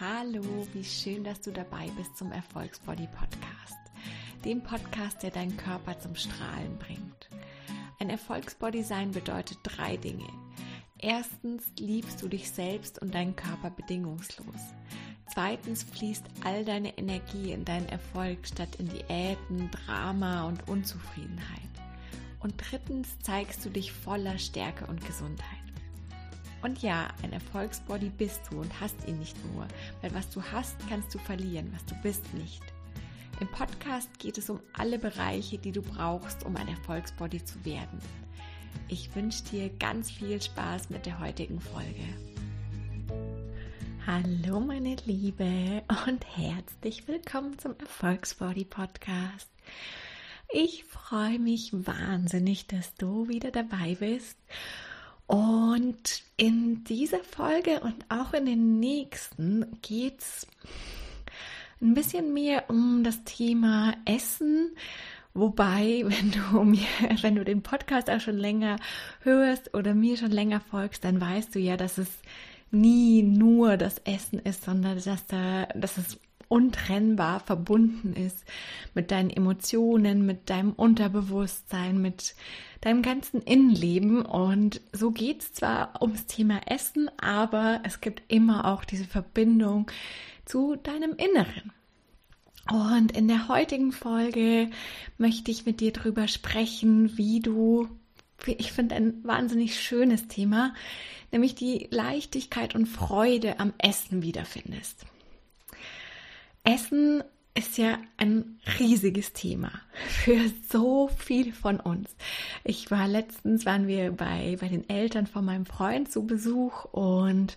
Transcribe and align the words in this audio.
Hallo, 0.00 0.66
wie 0.72 0.82
schön, 0.82 1.24
dass 1.24 1.42
du 1.42 1.52
dabei 1.52 1.90
bist 1.94 2.16
zum 2.16 2.32
Erfolgsbody 2.32 3.06
Podcast. 3.08 3.76
Dem 4.46 4.62
Podcast, 4.62 5.22
der 5.22 5.30
deinen 5.30 5.58
Körper 5.58 5.98
zum 5.98 6.14
Strahlen 6.16 6.78
bringt. 6.78 7.28
Ein 7.98 8.08
Erfolgsbody 8.08 8.82
sein 8.82 9.10
bedeutet 9.10 9.58
drei 9.62 9.98
Dinge. 9.98 10.26
Erstens 10.96 11.64
liebst 11.78 12.22
du 12.22 12.28
dich 12.28 12.50
selbst 12.50 13.02
und 13.02 13.14
deinen 13.14 13.36
Körper 13.36 13.68
bedingungslos. 13.68 14.72
Zweitens 15.34 15.82
fließt 15.82 16.24
all 16.44 16.64
deine 16.64 16.96
Energie 16.96 17.52
in 17.52 17.66
deinen 17.66 17.90
Erfolg 17.90 18.46
statt 18.46 18.76
in 18.78 18.88
Diäten, 18.88 19.70
Drama 19.70 20.44
und 20.44 20.66
Unzufriedenheit. 20.66 21.60
Und 22.38 22.54
drittens 22.56 23.18
zeigst 23.18 23.62
du 23.66 23.68
dich 23.68 23.92
voller 23.92 24.38
Stärke 24.38 24.86
und 24.86 25.04
Gesundheit. 25.04 25.59
Und 26.62 26.82
ja, 26.82 27.08
ein 27.22 27.32
Erfolgsbody 27.32 28.10
bist 28.10 28.42
du 28.50 28.60
und 28.60 28.80
hast 28.80 28.96
ihn 29.06 29.18
nicht 29.18 29.36
nur, 29.46 29.66
weil 30.02 30.14
was 30.14 30.28
du 30.30 30.42
hast, 30.42 30.76
kannst 30.88 31.14
du 31.14 31.18
verlieren, 31.18 31.70
was 31.72 31.84
du 31.86 31.94
bist 32.02 32.34
nicht. 32.34 32.62
Im 33.40 33.48
Podcast 33.48 34.18
geht 34.18 34.36
es 34.36 34.50
um 34.50 34.60
alle 34.74 34.98
Bereiche, 34.98 35.56
die 35.56 35.72
du 35.72 35.80
brauchst, 35.80 36.44
um 36.44 36.56
ein 36.56 36.68
Erfolgsbody 36.68 37.42
zu 37.42 37.64
werden. 37.64 37.98
Ich 38.88 39.14
wünsche 39.14 39.42
dir 39.44 39.70
ganz 39.70 40.10
viel 40.10 40.40
Spaß 40.40 40.90
mit 40.90 41.06
der 41.06 41.18
heutigen 41.18 41.60
Folge. 41.60 42.04
Hallo 44.06 44.60
meine 44.60 44.96
Liebe 45.06 45.82
und 46.06 46.26
herzlich 46.36 47.08
willkommen 47.08 47.58
zum 47.58 47.74
Erfolgsbody 47.78 48.66
Podcast. 48.66 49.48
Ich 50.52 50.84
freue 50.84 51.38
mich 51.38 51.72
wahnsinnig, 51.72 52.66
dass 52.66 52.94
du 52.96 53.28
wieder 53.28 53.50
dabei 53.50 53.96
bist 53.98 54.36
und 55.30 56.24
in 56.36 56.82
dieser 56.82 57.22
Folge 57.22 57.78
und 57.78 58.04
auch 58.08 58.32
in 58.32 58.46
den 58.46 58.80
nächsten 58.80 59.78
geht 59.80 60.18
es 60.18 60.44
ein 61.80 61.94
bisschen 61.94 62.34
mehr 62.34 62.64
um 62.68 63.04
das 63.04 63.22
Thema 63.22 63.94
Essen. 64.04 64.72
Wobei, 65.32 66.02
wenn 66.04 66.32
du 66.32 66.64
mir, 66.64 66.88
wenn 67.20 67.36
du 67.36 67.44
den 67.44 67.62
Podcast 67.62 68.10
auch 68.10 68.18
schon 68.18 68.38
länger 68.38 68.74
hörst 69.20 69.72
oder 69.72 69.94
mir 69.94 70.16
schon 70.16 70.32
länger 70.32 70.60
folgst, 70.60 71.04
dann 71.04 71.20
weißt 71.20 71.54
du 71.54 71.60
ja, 71.60 71.76
dass 71.76 71.98
es 71.98 72.10
nie 72.72 73.22
nur 73.22 73.76
das 73.76 73.98
Essen 73.98 74.40
ist, 74.40 74.64
sondern 74.64 75.00
dass 75.00 75.26
da, 75.28 75.66
dass 75.76 75.96
es 75.96 76.18
untrennbar 76.50 77.38
verbunden 77.38 78.12
ist 78.12 78.44
mit 78.92 79.12
deinen 79.12 79.30
Emotionen, 79.30 80.26
mit 80.26 80.50
deinem 80.50 80.72
Unterbewusstsein, 80.72 82.02
mit 82.02 82.34
deinem 82.80 83.02
ganzen 83.02 83.40
Innenleben. 83.40 84.22
Und 84.22 84.80
so 84.92 85.12
geht 85.12 85.42
es 85.42 85.52
zwar 85.52 86.02
ums 86.02 86.26
Thema 86.26 86.60
Essen, 86.66 87.08
aber 87.18 87.80
es 87.84 88.00
gibt 88.00 88.24
immer 88.28 88.64
auch 88.66 88.84
diese 88.84 89.04
Verbindung 89.04 89.90
zu 90.44 90.74
deinem 90.74 91.14
Inneren. 91.14 91.72
Und 92.68 93.16
in 93.16 93.28
der 93.28 93.46
heutigen 93.46 93.92
Folge 93.92 94.70
möchte 95.18 95.52
ich 95.52 95.66
mit 95.66 95.80
dir 95.80 95.92
darüber 95.92 96.26
sprechen, 96.26 97.16
wie 97.16 97.38
du, 97.38 97.88
ich 98.44 98.72
finde 98.72 98.96
ein 98.96 99.24
wahnsinnig 99.24 99.80
schönes 99.80 100.26
Thema, 100.26 100.74
nämlich 101.30 101.54
die 101.54 101.86
Leichtigkeit 101.90 102.74
und 102.74 102.86
Freude 102.86 103.60
am 103.60 103.72
Essen 103.78 104.22
wiederfindest. 104.22 105.06
Essen 106.64 107.22
ist 107.54 107.78
ja 107.78 107.98
ein 108.16 108.58
riesiges 108.78 109.32
Thema 109.32 109.72
für 110.06 110.38
so 110.70 111.08
viel 111.08 111.52
von 111.52 111.80
uns. 111.80 112.14
Ich 112.64 112.90
war 112.90 113.08
letztens, 113.08 113.66
waren 113.66 113.86
wir 113.86 114.12
bei, 114.12 114.56
bei 114.60 114.68
den 114.68 114.88
Eltern 114.88 115.26
von 115.26 115.44
meinem 115.44 115.66
Freund 115.66 116.10
zu 116.10 116.26
Besuch 116.26 116.84
und 116.84 117.56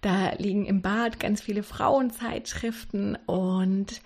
da 0.00 0.32
liegen 0.38 0.64
im 0.64 0.80
Bad 0.80 1.20
ganz 1.20 1.42
viele 1.42 1.62
Frauenzeitschriften 1.62 3.18
und 3.26 4.00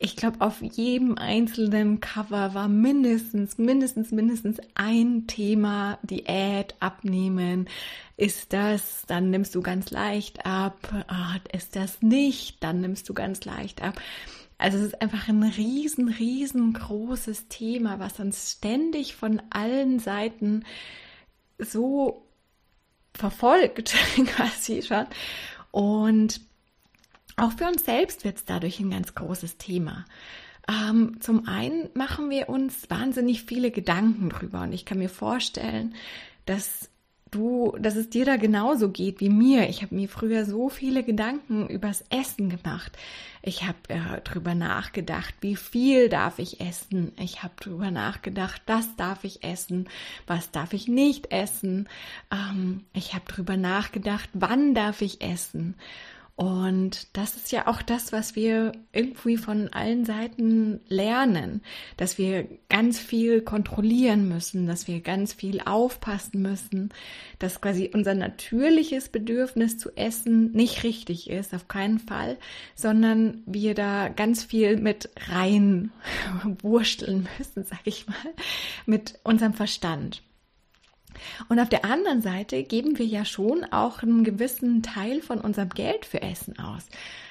ich 0.00 0.14
glaube, 0.14 0.40
auf 0.40 0.62
jedem 0.62 1.18
einzelnen 1.18 2.00
Cover 2.00 2.54
war 2.54 2.68
mindestens, 2.68 3.58
mindestens, 3.58 4.12
mindestens 4.12 4.58
ein 4.74 5.26
Thema, 5.26 5.98
Diät, 6.02 6.76
Abnehmen. 6.78 7.68
Ist 8.16 8.52
das, 8.52 9.02
dann 9.08 9.30
nimmst 9.30 9.56
du 9.56 9.60
ganz 9.60 9.90
leicht 9.90 10.46
ab. 10.46 10.76
Ah, 11.08 11.36
ist 11.52 11.74
das 11.74 12.00
nicht, 12.00 12.62
dann 12.62 12.80
nimmst 12.80 13.08
du 13.08 13.14
ganz 13.14 13.44
leicht 13.44 13.82
ab. 13.82 14.00
Also 14.56 14.78
es 14.78 14.84
ist 14.84 15.02
einfach 15.02 15.28
ein 15.28 15.42
riesen, 15.42 16.08
riesengroßes 16.08 17.48
Thema, 17.48 17.98
was 17.98 18.20
uns 18.20 18.52
ständig 18.52 19.16
von 19.16 19.42
allen 19.50 19.98
Seiten 19.98 20.64
so 21.58 22.24
verfolgt, 23.14 23.94
quasi 24.26 24.82
schon. 24.82 25.06
Und 25.72 26.40
auch 27.38 27.52
für 27.52 27.66
uns 27.66 27.84
selbst 27.84 28.24
wird 28.24 28.36
es 28.36 28.44
dadurch 28.44 28.80
ein 28.80 28.90
ganz 28.90 29.14
großes 29.14 29.56
Thema. 29.58 30.04
Ähm, 30.68 31.20
zum 31.20 31.48
einen 31.48 31.88
machen 31.94 32.28
wir 32.30 32.48
uns 32.48 32.90
wahnsinnig 32.90 33.44
viele 33.44 33.70
Gedanken 33.70 34.28
drüber 34.28 34.62
und 34.62 34.72
ich 34.72 34.84
kann 34.84 34.98
mir 34.98 35.08
vorstellen, 35.08 35.94
dass 36.44 36.90
du, 37.30 37.76
dass 37.78 37.96
es 37.96 38.10
dir 38.10 38.24
da 38.24 38.36
genauso 38.36 38.90
geht 38.90 39.20
wie 39.20 39.28
mir. 39.28 39.68
Ich 39.68 39.82
habe 39.82 39.94
mir 39.94 40.08
früher 40.08 40.44
so 40.44 40.68
viele 40.68 41.02
Gedanken 41.02 41.68
übers 41.68 42.04
Essen 42.10 42.48
gemacht. 42.50 42.96
Ich 43.42 43.64
habe 43.64 43.78
äh, 43.88 44.20
drüber 44.22 44.54
nachgedacht, 44.54 45.34
wie 45.40 45.56
viel 45.56 46.08
darf 46.08 46.38
ich 46.38 46.60
essen. 46.60 47.12
Ich 47.18 47.42
habe 47.42 47.54
drüber 47.60 47.90
nachgedacht, 47.90 48.62
das 48.66 48.96
darf 48.96 49.24
ich 49.24 49.44
essen, 49.44 49.88
was 50.26 50.50
darf 50.50 50.72
ich 50.72 50.88
nicht 50.88 51.30
essen. 51.32 51.88
Ähm, 52.30 52.84
ich 52.92 53.14
habe 53.14 53.24
drüber 53.26 53.56
nachgedacht, 53.56 54.28
wann 54.34 54.74
darf 54.74 55.02
ich 55.02 55.20
essen. 55.22 55.74
Und 56.38 57.08
das 57.16 57.34
ist 57.34 57.50
ja 57.50 57.66
auch 57.66 57.82
das, 57.82 58.12
was 58.12 58.36
wir 58.36 58.70
irgendwie 58.92 59.36
von 59.36 59.72
allen 59.72 60.04
Seiten 60.04 60.78
lernen, 60.86 61.62
dass 61.96 62.16
wir 62.16 62.46
ganz 62.68 63.00
viel 63.00 63.40
kontrollieren 63.40 64.28
müssen, 64.28 64.68
dass 64.68 64.86
wir 64.86 65.00
ganz 65.00 65.32
viel 65.32 65.60
aufpassen 65.60 66.40
müssen, 66.40 66.90
dass 67.40 67.60
quasi 67.60 67.90
unser 67.92 68.14
natürliches 68.14 69.08
Bedürfnis 69.08 69.78
zu 69.78 69.90
essen 69.96 70.52
nicht 70.52 70.84
richtig 70.84 71.28
ist, 71.28 71.52
auf 71.56 71.66
keinen 71.66 71.98
Fall, 71.98 72.38
sondern 72.76 73.42
wir 73.44 73.74
da 73.74 74.08
ganz 74.08 74.44
viel 74.44 74.76
mit 74.76 75.10
rein 75.28 75.90
wursteln 76.62 77.26
müssen, 77.36 77.64
sag 77.64 77.80
ich 77.82 78.06
mal, 78.06 78.14
mit 78.86 79.18
unserem 79.24 79.54
Verstand. 79.54 80.22
Und 81.48 81.60
auf 81.60 81.68
der 81.68 81.84
anderen 81.84 82.22
Seite 82.22 82.62
geben 82.62 82.98
wir 82.98 83.06
ja 83.06 83.24
schon 83.24 83.64
auch 83.64 84.02
einen 84.02 84.24
gewissen 84.24 84.82
Teil 84.82 85.20
von 85.20 85.40
unserem 85.40 85.70
Geld 85.70 86.06
für 86.06 86.22
Essen 86.22 86.58
aus. 86.58 86.86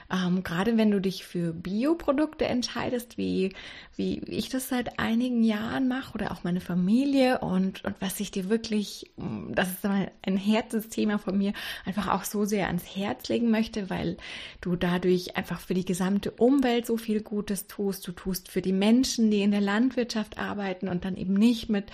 Ähm, 0.10 0.44
gerade 0.44 0.78
wenn 0.78 0.92
du 0.92 1.02
dich 1.02 1.26
für 1.26 1.52
Bioprodukte 1.54 2.46
entscheidest, 2.46 3.18
wie, 3.18 3.54
wie 3.96 4.20
ich 4.20 4.48
das 4.48 4.70
seit 4.70 5.00
einigen 5.00 5.44
Jahren 5.44 5.88
mache 5.90 6.14
oder 6.14 6.32
auch 6.32 6.44
meine 6.44 6.62
Familie 6.62 7.40
und, 7.40 7.84
und 7.84 7.96
was 8.00 8.20
ich 8.20 8.32
dir 8.32 8.50
wirklich, 8.50 9.12
das 9.50 9.70
ist 9.70 9.86
ein 9.86 10.38
Herzensthema 10.38 11.18
von 11.18 11.38
mir, 11.38 11.52
einfach 11.86 12.08
auch 12.08 12.24
so 12.24 12.46
sehr 12.46 12.68
ans 12.68 12.96
Herz 12.96 13.28
legen 13.28 13.52
möchte, 13.52 13.90
weil 13.90 14.18
du 14.62 14.78
dadurch 14.78 15.36
einfach 15.36 15.60
für 15.60 15.74
die 15.74 15.86
gesamte 15.86 16.32
Umwelt 16.32 16.86
so 16.86 16.96
viel 16.96 17.22
Gutes 17.22 17.68
tust. 17.68 18.08
Du 18.08 18.14
tust 18.14 18.50
für 18.50 18.62
die 18.62 18.74
Menschen, 18.74 19.30
die 19.30 19.42
in 19.42 19.52
der 19.52 19.62
Landwirtschaft 19.62 20.38
arbeiten 20.38 20.88
und 20.88 21.04
dann 21.04 21.18
eben 21.18 21.34
nicht 21.34 21.70
mit 21.70 21.86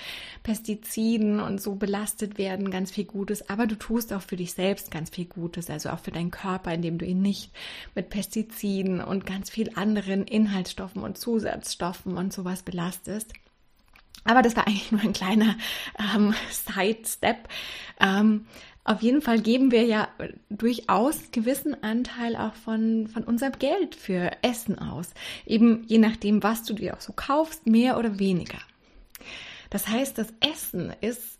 Pestiziden 0.43 1.39
und 1.39 1.61
so 1.61 1.75
belastet 1.75 2.37
werden, 2.37 2.69
ganz 2.69 2.91
viel 2.91 3.05
Gutes, 3.05 3.49
aber 3.49 3.65
du 3.65 3.75
tust 3.75 4.13
auch 4.13 4.21
für 4.21 4.35
dich 4.35 4.53
selbst 4.53 4.91
ganz 4.91 5.09
viel 5.09 5.25
Gutes, 5.25 5.69
also 5.69 5.89
auch 5.89 5.99
für 5.99 6.11
deinen 6.11 6.31
Körper, 6.31 6.73
indem 6.73 6.99
du 6.99 7.05
ihn 7.05 7.21
nicht 7.21 7.51
mit 7.95 8.02
mit 8.03 8.09
Pestiziden 8.09 9.01
und 9.01 9.25
ganz 9.25 9.49
viel 9.49 9.71
anderen 9.75 10.25
Inhaltsstoffen 10.25 11.03
und 11.03 11.17
Zusatzstoffen 11.17 12.17
und 12.17 12.33
sowas 12.33 12.63
belastest. 12.63 13.31
Aber 14.25 14.41
das 14.41 14.55
war 14.55 14.67
eigentlich 14.67 14.91
nur 14.91 15.01
ein 15.01 15.13
kleiner 15.13 15.55
ähm, 16.15 16.33
Side-Step. 16.51 17.47
Ähm, 17.99 18.45
auf 18.83 19.01
jeden 19.01 19.21
Fall 19.21 19.39
geben 19.39 19.71
wir 19.71 19.83
ja 19.83 20.09
durchaus 20.49 21.31
gewissen 21.31 21.81
Anteil 21.83 22.35
auch 22.35 22.53
von, 22.53 23.07
von 23.07 23.23
unserem 23.23 23.53
Geld 23.57 23.95
für 23.95 24.31
Essen 24.41 24.77
aus. 24.77 25.11
Eben 25.45 25.85
je 25.87 25.99
nachdem, 25.99 26.43
was 26.43 26.63
du 26.63 26.73
dir 26.73 26.95
auch 26.95 27.01
so 27.01 27.13
kaufst, 27.13 27.65
mehr 27.65 27.97
oder 27.97 28.19
weniger. 28.19 28.59
Das 29.69 29.87
heißt, 29.87 30.17
das 30.17 30.27
Essen 30.41 30.93
ist 30.99 31.32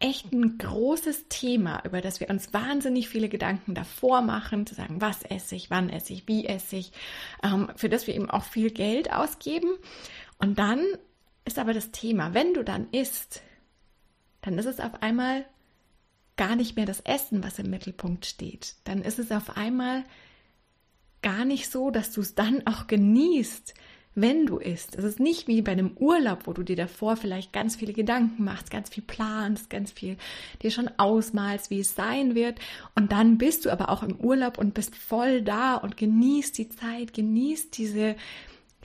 echt 0.00 0.32
ein 0.32 0.58
großes 0.58 1.26
Thema, 1.28 1.82
über 1.84 2.00
das 2.00 2.20
wir 2.20 2.30
uns 2.30 2.52
wahnsinnig 2.52 3.08
viele 3.08 3.28
Gedanken 3.28 3.74
davor 3.74 4.22
machen, 4.22 4.66
zu 4.66 4.74
sagen, 4.74 5.00
was 5.00 5.22
esse 5.22 5.56
ich, 5.56 5.70
wann 5.70 5.90
esse 5.90 6.12
ich, 6.12 6.28
wie 6.28 6.46
esse 6.46 6.76
ich, 6.76 6.92
ähm, 7.42 7.70
für 7.74 7.88
das 7.88 8.06
wir 8.06 8.14
eben 8.14 8.30
auch 8.30 8.44
viel 8.44 8.70
Geld 8.70 9.12
ausgeben. 9.12 9.70
Und 10.38 10.58
dann 10.58 10.84
ist 11.44 11.58
aber 11.58 11.72
das 11.72 11.90
Thema, 11.90 12.32
wenn 12.34 12.54
du 12.54 12.62
dann 12.62 12.88
isst, 12.90 13.42
dann 14.40 14.56
ist 14.58 14.66
es 14.66 14.78
auf 14.78 15.02
einmal 15.02 15.44
gar 16.36 16.54
nicht 16.54 16.76
mehr 16.76 16.86
das 16.86 17.00
Essen, 17.00 17.42
was 17.42 17.58
im 17.58 17.70
Mittelpunkt 17.70 18.24
steht. 18.24 18.76
Dann 18.84 19.02
ist 19.02 19.18
es 19.18 19.32
auf 19.32 19.56
einmal 19.56 20.04
gar 21.22 21.44
nicht 21.44 21.70
so, 21.70 21.90
dass 21.90 22.12
du 22.12 22.20
es 22.20 22.36
dann 22.36 22.64
auch 22.66 22.86
genießt, 22.86 23.74
wenn 24.20 24.46
du 24.46 24.58
isst. 24.58 24.96
Es 24.96 25.04
ist 25.04 25.20
nicht 25.20 25.48
wie 25.48 25.62
bei 25.62 25.72
einem 25.72 25.96
Urlaub, 25.96 26.46
wo 26.46 26.52
du 26.52 26.62
dir 26.62 26.76
davor 26.76 27.16
vielleicht 27.16 27.52
ganz 27.52 27.76
viele 27.76 27.92
Gedanken 27.92 28.44
machst, 28.44 28.70
ganz 28.70 28.88
viel 28.88 29.02
planst, 29.02 29.70
ganz 29.70 29.92
viel 29.92 30.16
dir 30.62 30.70
schon 30.70 30.90
ausmalst, 30.96 31.70
wie 31.70 31.80
es 31.80 31.94
sein 31.94 32.34
wird. 32.34 32.58
Und 32.94 33.12
dann 33.12 33.38
bist 33.38 33.64
du 33.64 33.70
aber 33.70 33.88
auch 33.88 34.02
im 34.02 34.16
Urlaub 34.16 34.58
und 34.58 34.74
bist 34.74 34.96
voll 34.96 35.42
da 35.42 35.76
und 35.76 35.96
genießt 35.96 36.56
die 36.58 36.68
Zeit, 36.68 37.14
genießt 37.14 37.76
diese, 37.78 38.16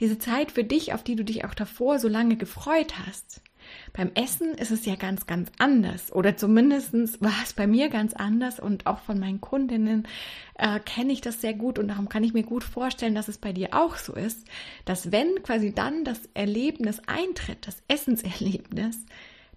diese 0.00 0.18
Zeit 0.18 0.52
für 0.52 0.64
dich, 0.64 0.94
auf 0.94 1.02
die 1.02 1.16
du 1.16 1.24
dich 1.24 1.44
auch 1.44 1.54
davor 1.54 1.98
so 1.98 2.08
lange 2.08 2.36
gefreut 2.36 2.94
hast. 3.06 3.43
Beim 3.96 4.10
Essen 4.16 4.54
ist 4.54 4.72
es 4.72 4.84
ja 4.86 4.96
ganz, 4.96 5.24
ganz 5.26 5.52
anders. 5.58 6.12
Oder 6.12 6.36
zumindest 6.36 6.92
war 7.22 7.32
es 7.44 7.52
bei 7.52 7.68
mir 7.68 7.88
ganz 7.90 8.12
anders 8.12 8.58
und 8.58 8.86
auch 8.86 8.98
von 8.98 9.20
meinen 9.20 9.40
Kundinnen 9.40 10.08
äh, 10.58 10.80
kenne 10.80 11.12
ich 11.12 11.20
das 11.20 11.40
sehr 11.40 11.54
gut 11.54 11.78
und 11.78 11.86
darum 11.86 12.08
kann 12.08 12.24
ich 12.24 12.34
mir 12.34 12.42
gut 12.42 12.64
vorstellen, 12.64 13.14
dass 13.14 13.28
es 13.28 13.38
bei 13.38 13.52
dir 13.52 13.68
auch 13.72 13.96
so 13.96 14.12
ist, 14.14 14.48
dass 14.84 15.12
wenn 15.12 15.44
quasi 15.44 15.72
dann 15.72 16.02
das 16.02 16.20
Erlebnis 16.34 17.00
eintritt, 17.06 17.68
das 17.68 17.82
Essenserlebnis, 17.86 18.98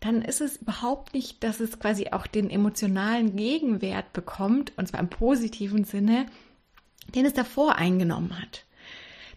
dann 0.01 0.21
ist 0.21 0.41
es 0.41 0.57
überhaupt 0.57 1.15
nicht, 1.15 1.43
dass 1.43 1.59
es 1.59 1.79
quasi 1.79 2.09
auch 2.11 2.27
den 2.27 2.51
emotionalen 2.51 3.35
Gegenwert 3.35 4.13
bekommt, 4.13 4.71
und 4.77 4.87
zwar 4.87 4.99
im 4.99 5.09
positiven 5.09 5.83
Sinne, 5.83 6.27
den 7.15 7.25
es 7.25 7.33
davor 7.33 7.77
eingenommen 7.77 8.39
hat 8.39 8.66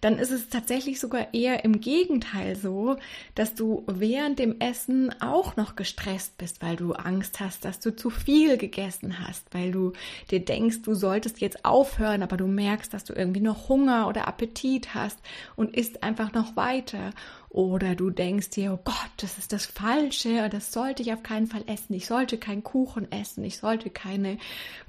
dann 0.01 0.19
ist 0.19 0.31
es 0.31 0.49
tatsächlich 0.49 1.01
sogar 1.01 1.35
eher 1.35 1.65
im 1.65 1.81
Gegenteil 1.81 2.57
so, 2.57 2.97
dass 3.35 3.55
du 3.55 3.85
während 3.87 4.39
dem 4.39 4.61
Essen 4.61 5.15
auch 5.21 5.57
noch 5.57 5.77
gestresst 5.77 6.39
bist, 6.39 6.63
weil 6.63 6.77
du 6.77 6.93
Angst 6.93 7.41
hast, 7.41 7.65
dass 7.65 7.81
du 7.81 7.95
zu 7.95 8.11
viel 8.11 8.57
gegessen 8.57 9.19
hast, 9.27 9.53
weil 9.53 9.73
du 9.73 9.93
dir 10.31 10.41
denkst, 10.45 10.83
du 10.83 10.95
solltest 10.95 11.41
jetzt 11.41 11.65
aufhören, 11.65 12.23
aber 12.23 12.37
du 12.37 12.47
merkst, 12.47 12.93
dass 12.93 13.05
du 13.05 13.13
irgendwie 13.13 13.41
noch 13.41 13.69
Hunger 13.69 14.09
oder 14.09 14.27
Appetit 14.27 14.95
hast 14.95 15.19
und 15.57 15.77
isst 15.77 16.03
einfach 16.03 16.33
noch 16.33 16.57
weiter. 16.57 17.11
Oder 17.51 17.97
du 17.97 18.11
denkst 18.11 18.51
dir, 18.51 18.73
oh 18.73 18.79
Gott, 18.85 19.11
das 19.17 19.37
ist 19.37 19.53
das 19.53 19.67
Falsche, 19.67 20.49
das 20.49 20.73
sollte 20.73 21.03
ich 21.03 21.13
auf 21.13 21.25
keinen 21.25 21.49
Fall 21.49 21.65
essen. 21.67 21.95
Ich 21.95 22.07
sollte 22.07 22.39
keinen 22.39 22.63
Kuchen 22.63 23.11
essen, 23.11 23.43
ich 23.43 23.59
sollte 23.59 23.91
keine 23.91 24.39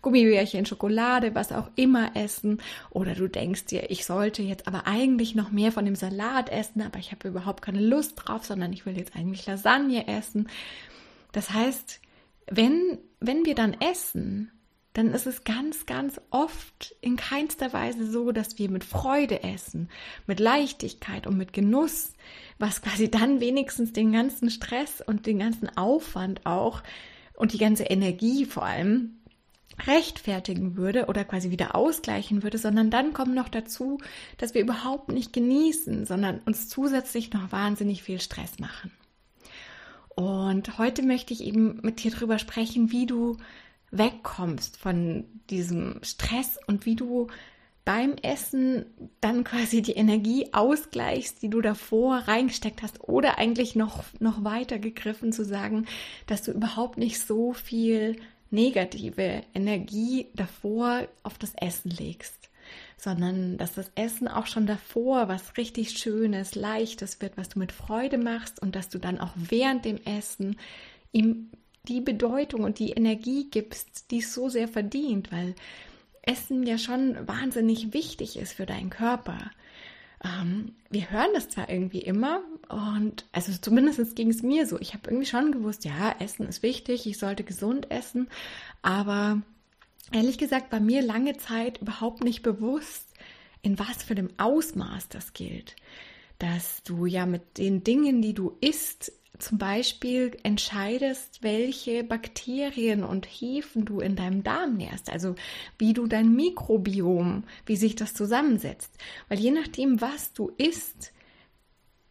Gummibärchen, 0.04 0.68
Schokolade, 0.68 1.34
was 1.34 1.52
auch 1.52 1.72
immer 1.76 2.16
essen. 2.16 2.62
Oder 2.92 3.16
du 3.16 3.28
denkst 3.28 3.66
dir, 3.66 3.90
ich 3.90 4.06
sollte 4.06 4.44
jetzt 4.44 4.68
aber 4.68 4.86
eigentlich 4.86 5.34
noch 5.34 5.50
mehr 5.50 5.72
von 5.72 5.86
dem 5.86 5.96
Salat 5.96 6.50
essen, 6.50 6.84
aber 6.84 7.00
ich 7.00 7.12
habe 7.12 7.30
überhaupt 7.30 7.64
keine 7.64 7.82
Lust 7.82 8.14
drauf, 8.16 8.46
sondern 8.46 8.72
ich 8.74 8.86
will 8.86 8.96
jetzt 8.96 9.16
eigentlich 9.16 9.48
Lasagne 9.48 10.08
essen. 10.08 10.48
Das 11.32 11.50
heißt, 11.50 12.00
wenn, 12.46 13.00
wenn 13.20 13.44
wir 13.44 13.56
dann 13.56 13.74
essen, 13.74 14.52
dann 14.94 15.14
ist 15.14 15.26
es 15.26 15.44
ganz, 15.44 15.86
ganz 15.86 16.20
oft 16.32 16.96
in 17.00 17.16
keinster 17.16 17.72
Weise 17.72 18.10
so, 18.10 18.32
dass 18.32 18.58
wir 18.58 18.70
mit 18.70 18.84
Freude 18.84 19.44
essen, 19.44 19.90
mit 20.28 20.40
Leichtigkeit 20.40 21.28
und 21.28 21.38
mit 21.38 21.54
Genuss, 21.54 22.14
was 22.60 22.82
quasi 22.82 23.10
dann 23.10 23.40
wenigstens 23.40 23.94
den 23.94 24.12
ganzen 24.12 24.50
Stress 24.50 25.02
und 25.02 25.26
den 25.26 25.40
ganzen 25.40 25.76
Aufwand 25.78 26.46
auch 26.46 26.84
und 27.36 27.54
die 27.54 27.58
ganze 27.58 27.84
Energie 27.84 28.46
vor 28.46 28.64
allem 28.64 29.18
rechtfertigen 29.88 30.76
würde 30.76 31.06
oder 31.06 31.24
quasi 31.24 31.50
wieder 31.50 31.76
ausgleichen 31.76 32.44
würde, 32.44 32.58
sondern 32.58 32.92
dann 32.92 33.14
kommt 33.14 33.34
noch 33.34 33.50
dazu, 33.50 34.00
dass 34.38 34.54
wir 34.54 34.62
überhaupt 34.62 35.10
nicht 35.10 35.34
genießen, 35.34 36.06
sondern 36.06 36.40
uns 36.46 36.68
zusätzlich 36.68 37.32
noch 37.34 37.52
wahnsinnig 37.52 38.04
viel 38.04 38.20
Stress 38.20 38.60
machen. 38.60 38.92
Und 40.10 40.78
heute 40.78 41.04
möchte 41.04 41.34
ich 41.34 41.44
eben 41.44 41.80
mit 41.82 42.04
dir 42.04 42.12
darüber 42.12 42.38
sprechen, 42.38 42.92
wie 42.92 43.06
du 43.06 43.38
wegkommst 43.92 44.78
von 44.78 45.26
diesem 45.50 46.00
Stress 46.02 46.58
und 46.68 46.86
wie 46.86 46.96
du 46.96 47.28
beim 47.84 48.16
Essen 48.22 48.86
dann 49.22 49.44
quasi 49.44 49.82
die 49.82 49.94
Energie 49.94 50.54
ausgleichst, 50.54 51.42
die 51.42 51.50
du 51.50 51.62
davor 51.62 52.18
reingesteckt 52.18 52.84
hast 52.84 53.02
oder 53.02 53.38
eigentlich 53.38 53.76
noch, 53.76 54.04
noch 54.20 54.44
weiter 54.44 54.78
gegriffen 54.80 55.32
zu 55.34 55.44
sagen, 55.44 55.88
dass 56.28 56.44
du 56.44 56.52
überhaupt 56.52 56.98
nicht 56.98 57.20
so 57.20 57.54
viel 57.54 58.18
negative 58.52 59.44
Energie 59.54 60.28
davor 60.36 61.08
auf 61.24 61.38
das 61.38 61.54
Essen 61.56 61.90
legst, 61.90 62.50
sondern 62.98 63.58
dass 63.58 63.74
das 63.74 63.92
Essen 63.96 64.28
auch 64.28 64.46
schon 64.46 64.68
davor 64.68 65.28
was 65.28 65.58
richtig 65.58 65.98
Schönes, 65.98 66.54
Leichtes 66.54 67.20
wird, 67.22 67.36
was 67.38 67.50
du 67.50 67.60
mit 67.60 67.72
Freude 67.72 68.18
machst 68.18 68.62
und 68.62 68.76
dass 68.76 68.90
du 68.90 69.00
dann 69.00 69.20
auch 69.20 69.32
während 69.36 69.86
dem 69.86 69.98
Essen 70.06 70.58
ihm 71.12 71.50
die 71.88 72.02
Bedeutung 72.02 72.64
und 72.64 72.80
die 72.80 72.92
Energie 72.92 73.50
gibst, 73.50 74.12
die 74.12 74.20
es 74.20 74.34
so 74.34 74.50
sehr 74.50 74.68
verdient, 74.68 75.32
weil 75.32 75.56
Essen 76.22 76.64
ja 76.64 76.78
schon 76.78 77.28
wahnsinnig 77.28 77.94
wichtig 77.94 78.38
ist 78.38 78.54
für 78.54 78.66
deinen 78.66 78.90
Körper. 78.90 79.52
Ähm, 80.24 80.76
wir 80.90 81.10
hören 81.10 81.32
das 81.34 81.50
zwar 81.50 81.70
irgendwie 81.70 82.02
immer 82.02 82.42
und 82.70 83.26
also 83.32 83.52
zumindest 83.60 84.16
ging 84.16 84.30
es 84.30 84.44
mir 84.44 84.68
so. 84.68 84.80
Ich 84.80 84.94
habe 84.94 85.10
irgendwie 85.10 85.26
schon 85.26 85.52
gewusst, 85.52 85.84
ja, 85.84 86.16
Essen 86.20 86.48
ist 86.48 86.62
wichtig, 86.62 87.08
ich 87.08 87.18
sollte 87.18 87.44
gesund 87.44 87.90
essen, 87.90 88.28
aber 88.84 89.42
ehrlich 90.12 90.38
gesagt 90.38 90.72
war 90.72 90.80
mir 90.80 91.02
lange 91.02 91.38
Zeit 91.38 91.80
überhaupt 91.80 92.24
nicht 92.24 92.44
bewusst, 92.44 93.08
in 93.64 93.80
was 93.80 94.04
für 94.04 94.14
einem 94.14 94.30
Ausmaß 94.38 95.10
das 95.10 95.34
gilt. 95.34 95.76
Dass 96.38 96.84
du 96.84 97.06
ja 97.06 97.26
mit 97.26 97.58
den 97.58 97.84
Dingen, 97.84 98.22
die 98.22 98.34
du 98.34 98.58
isst, 98.62 99.12
zum 99.40 99.58
Beispiel 99.58 100.38
entscheidest, 100.44 101.42
welche 101.42 102.04
Bakterien 102.04 103.04
und 103.04 103.26
Hefen 103.26 103.86
du 103.86 104.00
in 104.00 104.16
deinem 104.16 104.44
Darm 104.44 104.76
nährst, 104.76 105.10
also 105.10 105.36
wie 105.78 105.94
du 105.94 106.08
dein 106.08 106.36
Mikrobiom, 106.36 107.44
wie 107.66 107.76
sich 107.76 107.96
das 107.96 108.14
zusammensetzt. 108.14 108.92
Weil 109.30 109.40
je 109.40 109.52
nachdem, 109.52 110.00
was 110.02 110.34
du 110.34 110.52
isst, 110.58 111.12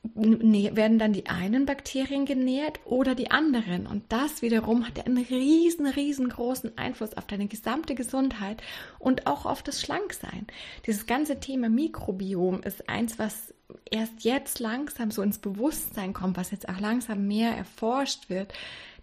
werden 0.03 0.99
dann 0.99 1.13
die 1.13 1.27
einen 1.27 1.67
Bakterien 1.67 2.25
genährt 2.25 2.81
oder 2.87 3.15
die 3.15 3.31
anderen. 3.31 3.87
Und 3.87 4.05
das 4.09 4.41
wiederum 4.41 4.87
hat 4.87 5.05
einen 5.05 5.19
riesen, 5.19 5.87
riesengroßen 5.87 6.79
Einfluss 6.79 7.15
auf 7.15 7.27
deine 7.27 7.49
gesamte 7.49 7.95
Gesundheit 7.95 8.63
und 8.99 9.27
auch 9.27 9.45
auf 9.45 9.63
das 9.63 9.81
Schlanksein. 9.83 10.47
Dieses 10.87 11.07
ganze 11.07 11.39
Thema 11.39 11.69
Mikrobiom 11.69 12.63
ist 12.63 12.89
eins, 12.89 13.19
was 13.19 13.55
erst 13.91 14.25
jetzt 14.25 14.59
langsam 14.59 15.11
so 15.11 15.23
ins 15.23 15.39
Bewusstsein 15.39 16.13
kommt, 16.13 16.37
was 16.37 16.51
jetzt 16.51 16.69
auch 16.69 16.81
langsam 16.81 17.27
mehr 17.27 17.57
erforscht 17.57 18.29
wird, 18.29 18.53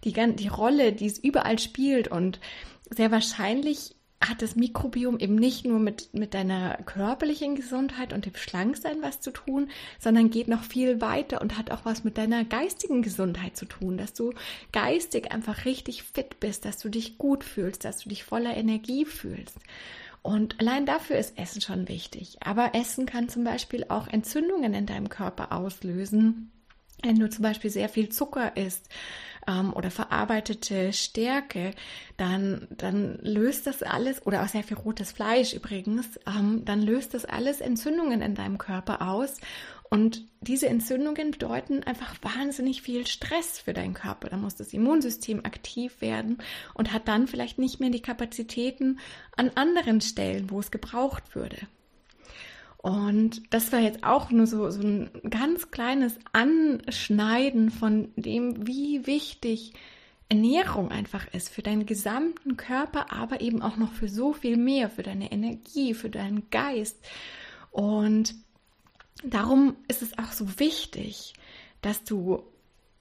die, 0.04 0.12
die 0.12 0.48
Rolle, 0.48 0.92
die 0.92 1.06
es 1.06 1.18
überall 1.18 1.58
spielt 1.58 2.08
und 2.08 2.40
sehr 2.90 3.10
wahrscheinlich 3.10 3.94
hat 4.20 4.42
das 4.42 4.56
Mikrobiom 4.56 5.18
eben 5.20 5.36
nicht 5.36 5.64
nur 5.64 5.78
mit, 5.78 6.12
mit 6.12 6.34
deiner 6.34 6.76
körperlichen 6.84 7.54
Gesundheit 7.54 8.12
und 8.12 8.26
dem 8.26 8.34
Schlanksein 8.34 9.00
was 9.00 9.20
zu 9.20 9.30
tun, 9.30 9.70
sondern 10.00 10.30
geht 10.30 10.48
noch 10.48 10.64
viel 10.64 11.00
weiter 11.00 11.40
und 11.40 11.56
hat 11.56 11.70
auch 11.70 11.84
was 11.84 12.02
mit 12.02 12.18
deiner 12.18 12.44
geistigen 12.44 13.02
Gesundheit 13.02 13.56
zu 13.56 13.66
tun, 13.66 13.96
dass 13.96 14.14
du 14.14 14.32
geistig 14.72 15.30
einfach 15.30 15.64
richtig 15.64 16.02
fit 16.02 16.40
bist, 16.40 16.64
dass 16.64 16.78
du 16.78 16.88
dich 16.88 17.16
gut 17.16 17.44
fühlst, 17.44 17.84
dass 17.84 17.98
du 17.98 18.08
dich 18.08 18.24
voller 18.24 18.56
Energie 18.56 19.04
fühlst. 19.04 19.56
Und 20.22 20.60
allein 20.60 20.86
dafür 20.86 21.16
ist 21.16 21.38
Essen 21.38 21.60
schon 21.60 21.88
wichtig. 21.88 22.38
Aber 22.40 22.74
Essen 22.74 23.06
kann 23.06 23.28
zum 23.28 23.44
Beispiel 23.44 23.86
auch 23.88 24.08
Entzündungen 24.08 24.74
in 24.74 24.86
deinem 24.86 25.08
Körper 25.08 25.52
auslösen. 25.52 26.50
Wenn 27.02 27.18
du 27.18 27.30
zum 27.30 27.42
Beispiel 27.42 27.70
sehr 27.70 27.88
viel 27.88 28.08
Zucker 28.08 28.56
isst 28.56 28.88
ähm, 29.46 29.72
oder 29.72 29.90
verarbeitete 29.90 30.92
Stärke, 30.92 31.70
dann, 32.16 32.66
dann 32.70 33.18
löst 33.22 33.68
das 33.68 33.84
alles, 33.84 34.26
oder 34.26 34.42
auch 34.42 34.48
sehr 34.48 34.64
viel 34.64 34.76
rotes 34.76 35.12
Fleisch 35.12 35.54
übrigens, 35.54 36.18
ähm, 36.26 36.64
dann 36.64 36.82
löst 36.82 37.14
das 37.14 37.24
alles 37.24 37.60
Entzündungen 37.60 38.20
in 38.20 38.34
deinem 38.34 38.58
Körper 38.58 39.08
aus 39.08 39.36
und 39.90 40.26
diese 40.40 40.68
Entzündungen 40.68 41.30
bedeuten 41.30 41.82
einfach 41.82 42.14
wahnsinnig 42.22 42.82
viel 42.82 43.06
Stress 43.06 43.58
für 43.58 43.72
deinen 43.72 43.94
Körper. 43.94 44.28
Da 44.28 44.36
muss 44.36 44.54
das 44.54 44.72
Immunsystem 44.72 45.44
aktiv 45.44 46.00
werden 46.00 46.38
und 46.74 46.92
hat 46.92 47.08
dann 47.08 47.26
vielleicht 47.26 47.58
nicht 47.58 47.80
mehr 47.80 47.90
die 47.90 48.02
Kapazitäten 48.02 48.98
an 49.36 49.50
anderen 49.54 50.00
Stellen, 50.00 50.50
wo 50.50 50.60
es 50.60 50.70
gebraucht 50.70 51.34
würde. 51.34 51.56
Und 52.76 53.42
das 53.52 53.72
war 53.72 53.80
jetzt 53.80 54.04
auch 54.04 54.30
nur 54.30 54.46
so, 54.46 54.70
so 54.70 54.82
ein 54.82 55.10
ganz 55.28 55.70
kleines 55.70 56.18
Anschneiden 56.32 57.70
von 57.70 58.12
dem, 58.16 58.66
wie 58.66 59.06
wichtig 59.06 59.72
Ernährung 60.28 60.90
einfach 60.90 61.26
ist 61.32 61.48
für 61.48 61.62
deinen 61.62 61.86
gesamten 61.86 62.56
Körper, 62.56 63.12
aber 63.12 63.40
eben 63.40 63.62
auch 63.62 63.78
noch 63.78 63.92
für 63.92 64.08
so 64.08 64.32
viel 64.32 64.56
mehr, 64.58 64.90
für 64.90 65.02
deine 65.02 65.32
Energie, 65.32 65.94
für 65.94 66.10
deinen 66.10 66.50
Geist. 66.50 66.98
Und 67.70 68.34
darum 69.24 69.76
ist 69.88 70.02
es 70.02 70.16
auch 70.18 70.32
so 70.32 70.58
wichtig, 70.58 71.34
dass 71.82 72.04
du 72.04 72.42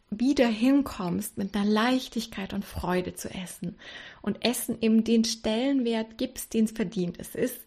wieder 0.10 0.48
hinkommst, 0.48 1.38
mit 1.38 1.56
einer 1.56 1.66
Leichtigkeit 1.66 2.54
und 2.54 2.64
Freude 2.64 3.14
zu 3.14 3.30
essen 3.30 3.76
und 4.22 4.46
Essen 4.46 4.78
eben 4.82 5.04
den 5.04 5.26
Stellenwert 5.26 6.18
gibst, 6.18 6.54
den 6.54 6.66
es 6.66 6.72
verdient. 6.72 7.18
Es 7.20 7.36
ist 7.36 7.60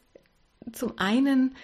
zum 0.73 0.99
einen 0.99 1.55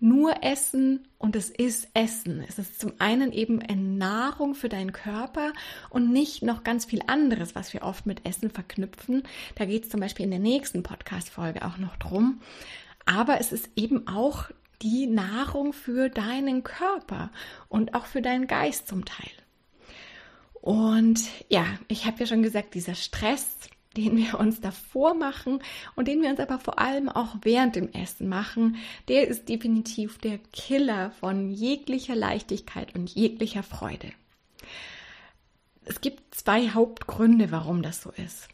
nur 0.00 0.44
Essen 0.44 1.08
und 1.18 1.34
es 1.34 1.50
ist 1.50 1.88
Essen. 1.94 2.44
Es 2.48 2.58
ist 2.58 2.80
zum 2.80 2.92
einen 2.98 3.32
eben 3.32 3.60
eine 3.62 3.80
Nahrung 3.80 4.54
für 4.54 4.68
deinen 4.68 4.92
Körper 4.92 5.52
und 5.90 6.12
nicht 6.12 6.42
noch 6.42 6.62
ganz 6.62 6.84
viel 6.84 7.02
anderes, 7.06 7.54
was 7.54 7.72
wir 7.72 7.82
oft 7.82 8.06
mit 8.06 8.24
Essen 8.24 8.50
verknüpfen. 8.50 9.24
Da 9.56 9.64
geht 9.64 9.84
es 9.84 9.90
zum 9.90 10.00
Beispiel 10.00 10.24
in 10.24 10.30
der 10.30 10.40
nächsten 10.40 10.82
Podcast-Folge 10.82 11.64
auch 11.64 11.78
noch 11.78 11.96
drum. 11.96 12.40
Aber 13.06 13.40
es 13.40 13.52
ist 13.52 13.70
eben 13.74 14.06
auch 14.06 14.50
die 14.82 15.06
Nahrung 15.06 15.72
für 15.72 16.08
deinen 16.08 16.62
Körper 16.62 17.30
und 17.68 17.94
auch 17.94 18.06
für 18.06 18.22
deinen 18.22 18.46
Geist 18.46 18.88
zum 18.88 19.04
Teil. 19.04 19.30
Und 20.60 21.22
ja, 21.48 21.64
ich 21.88 22.06
habe 22.06 22.20
ja 22.20 22.26
schon 22.26 22.42
gesagt, 22.42 22.74
dieser 22.74 22.94
Stress, 22.94 23.56
den 23.96 24.16
wir 24.16 24.38
uns 24.38 24.60
davor 24.60 25.14
machen 25.14 25.60
und 25.96 26.08
den 26.08 26.22
wir 26.22 26.30
uns 26.30 26.40
aber 26.40 26.58
vor 26.58 26.78
allem 26.78 27.08
auch 27.08 27.36
während 27.42 27.76
dem 27.76 27.92
Essen 27.92 28.28
machen, 28.28 28.76
der 29.08 29.28
ist 29.28 29.48
definitiv 29.48 30.18
der 30.18 30.38
Killer 30.52 31.10
von 31.12 31.50
jeglicher 31.50 32.14
Leichtigkeit 32.14 32.94
und 32.94 33.10
jeglicher 33.10 33.62
Freude. 33.62 34.12
Es 35.84 36.00
gibt 36.00 36.34
zwei 36.34 36.68
Hauptgründe, 36.68 37.50
warum 37.50 37.82
das 37.82 38.02
so 38.02 38.10
ist. 38.10 38.48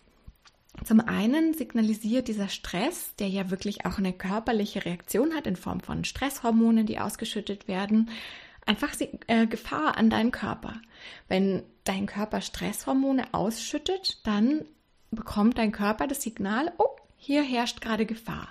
Zum 0.82 1.00
einen 1.00 1.54
signalisiert 1.54 2.26
dieser 2.26 2.48
Stress, 2.48 3.14
der 3.16 3.28
ja 3.28 3.50
wirklich 3.50 3.86
auch 3.86 3.98
eine 3.98 4.12
körperliche 4.12 4.84
Reaktion 4.84 5.34
hat 5.34 5.46
in 5.46 5.56
Form 5.56 5.80
von 5.80 6.04
Stresshormonen, 6.04 6.86
die 6.86 6.98
ausgeschüttet 6.98 7.68
werden, 7.68 8.10
einfach 8.66 8.92
äh, 9.28 9.46
Gefahr 9.46 9.96
an 9.96 10.10
deinen 10.10 10.32
Körper. 10.32 10.80
Wenn 11.28 11.62
dein 11.84 12.06
Körper 12.06 12.40
Stresshormone 12.40 13.32
ausschüttet, 13.32 14.26
dann 14.26 14.64
bekommt 15.10 15.58
dein 15.58 15.70
Körper 15.70 16.06
das 16.08 16.22
Signal, 16.22 16.72
oh, 16.78 16.96
hier 17.16 17.42
herrscht 17.42 17.80
gerade 17.80 18.04
Gefahr. 18.04 18.48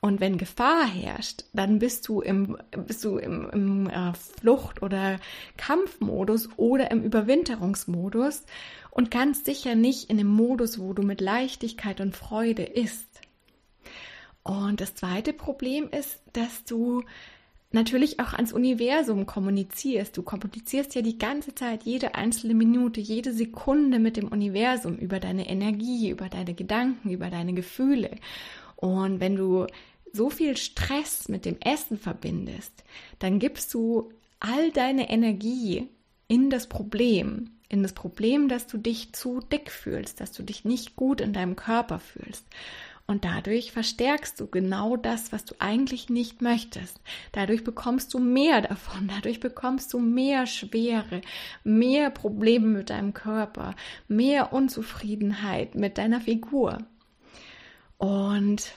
Und 0.00 0.20
wenn 0.20 0.38
Gefahr 0.38 0.86
herrscht, 0.86 1.44
dann 1.52 1.80
bist 1.80 2.06
du 2.06 2.20
im, 2.20 2.56
bist 2.86 3.04
du 3.04 3.18
im, 3.18 3.50
im 3.50 3.90
äh, 3.90 4.12
Flucht- 4.14 4.82
oder 4.82 5.18
Kampfmodus 5.56 6.50
oder 6.56 6.90
im 6.92 7.02
Überwinterungsmodus 7.02 8.44
und 8.90 9.10
ganz 9.10 9.44
sicher 9.44 9.74
nicht 9.74 10.08
in 10.08 10.18
dem 10.18 10.28
Modus, 10.28 10.78
wo 10.78 10.92
du 10.92 11.02
mit 11.02 11.20
Leichtigkeit 11.20 12.00
und 12.00 12.16
Freude 12.16 12.62
isst. 12.62 13.20
Und 14.44 14.80
das 14.80 14.94
zweite 14.94 15.32
Problem 15.32 15.88
ist, 15.90 16.20
dass 16.32 16.64
du 16.64 17.02
natürlich 17.70 18.18
auch 18.18 18.32
ans 18.32 18.52
Universum 18.52 19.26
kommunizierst. 19.26 20.16
Du 20.16 20.22
kommunizierst 20.22 20.94
ja 20.94 21.02
die 21.02 21.18
ganze 21.18 21.54
Zeit, 21.54 21.82
jede 21.82 22.14
einzelne 22.14 22.54
Minute, 22.54 23.00
jede 23.00 23.32
Sekunde 23.32 23.98
mit 23.98 24.16
dem 24.16 24.28
Universum 24.28 24.96
über 24.96 25.20
deine 25.20 25.48
Energie, 25.48 26.08
über 26.08 26.28
deine 26.28 26.54
Gedanken, 26.54 27.10
über 27.10 27.30
deine 27.30 27.52
Gefühle. 27.52 28.12
Und 28.80 29.18
wenn 29.18 29.34
du 29.34 29.66
so 30.12 30.30
viel 30.30 30.56
Stress 30.56 31.28
mit 31.28 31.44
dem 31.44 31.60
Essen 31.60 31.98
verbindest, 31.98 32.84
dann 33.18 33.40
gibst 33.40 33.74
du 33.74 34.12
all 34.38 34.70
deine 34.70 35.10
Energie 35.10 35.88
in 36.28 36.48
das 36.48 36.68
Problem, 36.68 37.50
in 37.68 37.82
das 37.82 37.92
Problem, 37.92 38.48
dass 38.48 38.68
du 38.68 38.78
dich 38.78 39.12
zu 39.12 39.40
dick 39.40 39.72
fühlst, 39.72 40.20
dass 40.20 40.30
du 40.30 40.44
dich 40.44 40.64
nicht 40.64 40.94
gut 40.94 41.20
in 41.20 41.32
deinem 41.32 41.56
Körper 41.56 41.98
fühlst. 41.98 42.44
Und 43.08 43.24
dadurch 43.24 43.72
verstärkst 43.72 44.38
du 44.38 44.46
genau 44.46 44.96
das, 44.96 45.32
was 45.32 45.44
du 45.44 45.56
eigentlich 45.58 46.08
nicht 46.08 46.40
möchtest. 46.40 47.00
Dadurch 47.32 47.64
bekommst 47.64 48.14
du 48.14 48.20
mehr 48.20 48.60
davon. 48.60 49.08
Dadurch 49.14 49.40
bekommst 49.40 49.92
du 49.92 49.98
mehr 49.98 50.46
Schwere, 50.46 51.22
mehr 51.64 52.10
Probleme 52.10 52.66
mit 52.66 52.90
deinem 52.90 53.12
Körper, 53.12 53.74
mehr 54.06 54.52
Unzufriedenheit 54.52 55.74
mit 55.74 55.98
deiner 55.98 56.20
Figur. 56.20 56.78
Und 57.98 58.72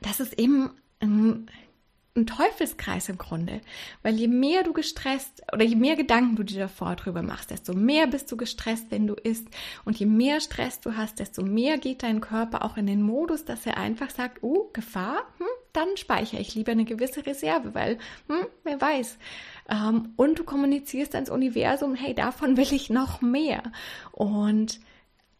das 0.00 0.20
ist 0.20 0.38
eben 0.38 0.70
ein, 1.00 1.48
ein 2.16 2.26
Teufelskreis 2.26 3.08
im 3.08 3.16
Grunde, 3.16 3.60
weil 4.02 4.14
je 4.14 4.28
mehr 4.28 4.62
du 4.62 4.72
gestresst 4.72 5.42
oder 5.52 5.64
je 5.64 5.76
mehr 5.76 5.96
Gedanken 5.96 6.36
du 6.36 6.42
dir 6.42 6.58
davor 6.58 6.96
drüber 6.96 7.22
machst, 7.22 7.50
desto 7.50 7.72
mehr 7.74 8.06
bist 8.06 8.30
du 8.30 8.36
gestresst, 8.36 8.90
wenn 8.90 9.06
du 9.06 9.14
isst 9.14 9.48
und 9.84 9.98
je 9.98 10.06
mehr 10.06 10.40
Stress 10.40 10.80
du 10.80 10.96
hast, 10.96 11.20
desto 11.20 11.42
mehr 11.42 11.78
geht 11.78 12.02
dein 12.02 12.20
Körper 12.20 12.64
auch 12.64 12.76
in 12.76 12.86
den 12.86 13.02
Modus, 13.02 13.44
dass 13.44 13.64
er 13.64 13.78
einfach 13.78 14.10
sagt, 14.10 14.42
oh, 14.42 14.68
Gefahr, 14.72 15.22
hm, 15.38 15.46
dann 15.72 15.96
speichere 15.96 16.40
ich 16.40 16.54
lieber 16.54 16.72
eine 16.72 16.84
gewisse 16.84 17.24
Reserve, 17.24 17.74
weil, 17.74 17.98
hm, 18.28 18.46
wer 18.64 18.80
weiß. 18.80 19.16
Ähm, 19.70 20.12
und 20.16 20.38
du 20.38 20.44
kommunizierst 20.44 21.14
ans 21.14 21.30
Universum, 21.30 21.94
hey, 21.94 22.14
davon 22.14 22.58
will 22.58 22.72
ich 22.72 22.90
noch 22.90 23.22
mehr. 23.22 23.62
Und 24.10 24.80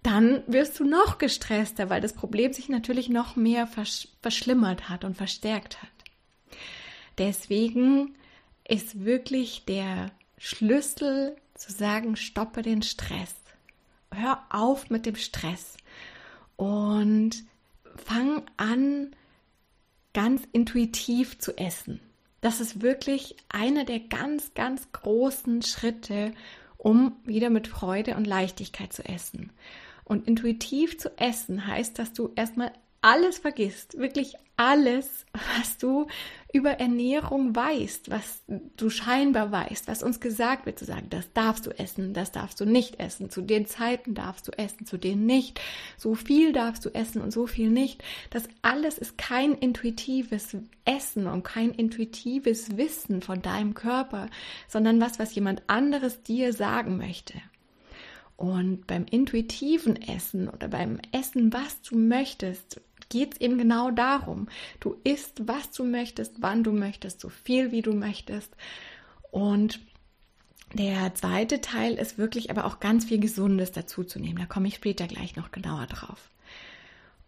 dann 0.02 0.42
wirst 0.46 0.80
du 0.80 0.84
noch 0.84 1.18
gestresster, 1.18 1.88
weil 1.88 2.00
das 2.00 2.12
Problem 2.12 2.52
sich 2.52 2.68
natürlich 2.68 3.08
noch 3.08 3.36
mehr 3.36 3.66
versch 3.66 4.08
verschlimmert 4.20 4.88
hat 4.88 5.04
und 5.04 5.16
verstärkt 5.16 5.82
hat. 5.82 5.90
Deswegen 7.18 8.16
ist 8.66 9.04
wirklich 9.04 9.64
der 9.64 10.10
Schlüssel 10.38 11.36
zu 11.54 11.70
sagen, 11.70 12.16
stoppe 12.16 12.62
den 12.62 12.82
Stress. 12.82 13.34
Hör 14.10 14.42
auf 14.50 14.90
mit 14.90 15.06
dem 15.06 15.16
Stress 15.16 15.76
und 16.56 17.44
fang 17.96 18.42
an, 18.56 19.14
ganz 20.14 20.42
intuitiv 20.52 21.38
zu 21.38 21.56
essen. 21.56 22.00
Das 22.40 22.60
ist 22.60 22.82
wirklich 22.82 23.36
einer 23.48 23.84
der 23.84 24.00
ganz, 24.00 24.52
ganz 24.54 24.90
großen 24.92 25.62
Schritte, 25.62 26.34
um 26.76 27.16
wieder 27.24 27.50
mit 27.50 27.68
Freude 27.68 28.16
und 28.16 28.26
Leichtigkeit 28.26 28.92
zu 28.92 29.04
essen. 29.04 29.52
Und 30.04 30.26
intuitiv 30.26 30.98
zu 30.98 31.16
essen 31.18 31.66
heißt, 31.66 31.98
dass 31.98 32.12
du 32.12 32.32
erstmal 32.34 32.72
alles 33.02 33.38
vergisst, 33.38 33.98
wirklich 33.98 34.36
alles, 34.56 35.26
was 35.32 35.76
du 35.76 36.06
über 36.52 36.72
Ernährung 36.72 37.56
weißt, 37.56 38.10
was 38.10 38.42
du 38.76 38.90
scheinbar 38.90 39.50
weißt, 39.50 39.88
was 39.88 40.02
uns 40.02 40.20
gesagt 40.20 40.66
wird, 40.66 40.78
zu 40.78 40.84
sagen, 40.84 41.08
das 41.10 41.32
darfst 41.32 41.66
du 41.66 41.70
essen, 41.70 42.12
das 42.12 42.30
darfst 42.30 42.60
du 42.60 42.66
nicht 42.66 43.00
essen, 43.00 43.30
zu 43.30 43.40
den 43.40 43.66
Zeiten 43.66 44.14
darfst 44.14 44.46
du 44.46 44.52
essen, 44.52 44.86
zu 44.86 44.98
denen 44.98 45.26
nicht, 45.26 45.60
so 45.96 46.14
viel 46.14 46.52
darfst 46.52 46.84
du 46.84 46.90
essen 46.90 47.22
und 47.22 47.32
so 47.32 47.46
viel 47.46 47.70
nicht. 47.70 48.04
Das 48.30 48.44
alles 48.60 48.98
ist 48.98 49.18
kein 49.18 49.54
intuitives 49.54 50.56
Essen 50.84 51.26
und 51.26 51.42
kein 51.42 51.70
intuitives 51.70 52.76
Wissen 52.76 53.22
von 53.22 53.42
deinem 53.42 53.74
Körper, 53.74 54.28
sondern 54.68 55.00
was, 55.00 55.18
was 55.18 55.34
jemand 55.34 55.62
anderes 55.66 56.22
dir 56.22 56.52
sagen 56.52 56.98
möchte. 56.98 57.34
Und 58.36 58.86
beim 58.86 59.04
intuitiven 59.04 60.00
Essen 60.00 60.48
oder 60.48 60.68
beim 60.68 61.00
Essen, 61.12 61.52
was 61.52 61.80
du 61.82 61.96
möchtest, 61.96 62.80
geht 63.08 63.34
es 63.34 63.40
eben 63.40 63.58
genau 63.58 63.90
darum. 63.90 64.48
Du 64.80 64.96
isst, 65.04 65.46
was 65.46 65.70
du 65.70 65.84
möchtest, 65.84 66.36
wann 66.40 66.64
du 66.64 66.72
möchtest, 66.72 67.20
so 67.20 67.28
viel 67.28 67.70
wie 67.70 67.82
du 67.82 67.92
möchtest. 67.92 68.56
Und 69.30 69.80
der 70.72 71.14
zweite 71.14 71.60
Teil 71.60 71.94
ist 71.94 72.16
wirklich 72.16 72.50
aber 72.50 72.64
auch 72.64 72.80
ganz 72.80 73.04
viel 73.04 73.18
Gesundes 73.18 73.72
dazu 73.72 74.04
zu 74.04 74.18
nehmen. 74.18 74.38
Da 74.38 74.46
komme 74.46 74.68
ich 74.68 74.76
später 74.76 75.06
gleich 75.06 75.36
noch 75.36 75.52
genauer 75.52 75.86
drauf. 75.86 76.30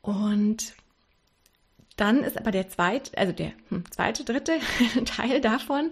Und 0.00 0.74
dann 1.96 2.24
ist 2.24 2.36
aber 2.38 2.50
der 2.50 2.68
zweite, 2.68 3.16
also 3.16 3.32
der 3.32 3.52
hm, 3.68 3.84
zweite, 3.90 4.24
dritte 4.24 4.58
Teil 5.04 5.40
davon, 5.40 5.90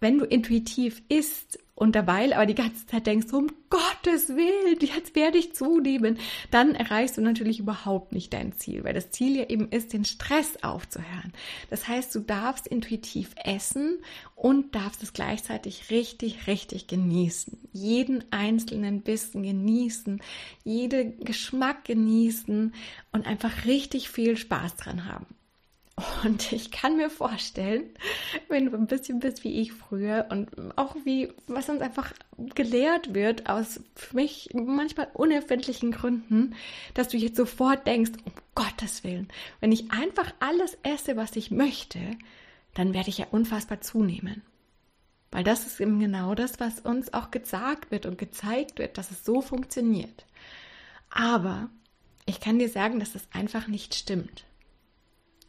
wenn 0.00 0.18
du 0.18 0.24
intuitiv 0.24 1.02
isst 1.08 1.58
und 1.78 1.94
dabei 1.94 2.34
aber 2.34 2.46
die 2.46 2.56
ganze 2.56 2.86
Zeit 2.86 3.06
denkst, 3.06 3.32
um 3.32 3.52
Gottes 3.70 4.30
Willen, 4.30 4.78
jetzt 4.80 5.14
werde 5.14 5.38
ich 5.38 5.54
zunehmen, 5.54 6.18
dann 6.50 6.74
erreichst 6.74 7.16
du 7.16 7.20
natürlich 7.20 7.60
überhaupt 7.60 8.12
nicht 8.12 8.32
dein 8.32 8.52
Ziel, 8.52 8.82
weil 8.82 8.94
das 8.94 9.12
Ziel 9.12 9.36
ja 9.36 9.44
eben 9.44 9.68
ist, 9.68 9.92
den 9.92 10.04
Stress 10.04 10.62
aufzuhören. 10.62 11.32
Das 11.70 11.86
heißt, 11.86 12.12
du 12.16 12.20
darfst 12.20 12.66
intuitiv 12.66 13.32
essen 13.44 13.98
und 14.34 14.74
darfst 14.74 15.04
es 15.04 15.12
gleichzeitig 15.12 15.90
richtig, 15.90 16.48
richtig 16.48 16.88
genießen. 16.88 17.56
Jeden 17.72 18.24
einzelnen 18.32 19.02
Bissen 19.02 19.44
genießen, 19.44 20.20
jede 20.64 21.12
Geschmack 21.12 21.84
genießen 21.84 22.74
und 23.12 23.26
einfach 23.26 23.66
richtig 23.66 24.10
viel 24.10 24.36
Spaß 24.36 24.74
dran 24.74 25.04
haben. 25.04 25.26
Und 26.24 26.52
ich 26.52 26.70
kann 26.70 26.96
mir 26.96 27.10
vorstellen, 27.10 27.84
wenn 28.48 28.66
du 28.66 28.76
ein 28.76 28.86
bisschen 28.86 29.20
bist 29.20 29.44
wie 29.44 29.60
ich 29.60 29.72
früher 29.72 30.26
und 30.30 30.48
auch 30.76 30.96
wie, 31.04 31.32
was 31.46 31.68
uns 31.68 31.80
einfach 31.80 32.12
gelehrt 32.54 33.14
wird 33.14 33.48
aus 33.48 33.80
für 33.94 34.16
mich 34.16 34.50
manchmal 34.52 35.08
unerfindlichen 35.14 35.90
Gründen, 35.90 36.54
dass 36.94 37.08
du 37.08 37.16
jetzt 37.16 37.36
sofort 37.36 37.86
denkst, 37.86 38.12
um 38.24 38.32
Gottes 38.54 39.02
Willen, 39.04 39.28
wenn 39.60 39.72
ich 39.72 39.90
einfach 39.90 40.32
alles 40.40 40.76
esse, 40.82 41.16
was 41.16 41.36
ich 41.36 41.50
möchte, 41.50 42.00
dann 42.74 42.94
werde 42.94 43.08
ich 43.08 43.18
ja 43.18 43.26
unfassbar 43.30 43.80
zunehmen. 43.80 44.42
Weil 45.30 45.44
das 45.44 45.66
ist 45.66 45.80
eben 45.80 46.00
genau 46.00 46.34
das, 46.34 46.58
was 46.60 46.80
uns 46.80 47.12
auch 47.12 47.30
gesagt 47.30 47.90
wird 47.90 48.06
und 48.06 48.18
gezeigt 48.18 48.78
wird, 48.78 48.98
dass 48.98 49.10
es 49.10 49.24
so 49.24 49.42
funktioniert. 49.42 50.26
Aber 51.10 51.70
ich 52.24 52.40
kann 52.40 52.58
dir 52.58 52.68
sagen, 52.68 53.00
dass 53.00 53.12
das 53.12 53.26
einfach 53.32 53.68
nicht 53.68 53.94
stimmt. 53.94 54.44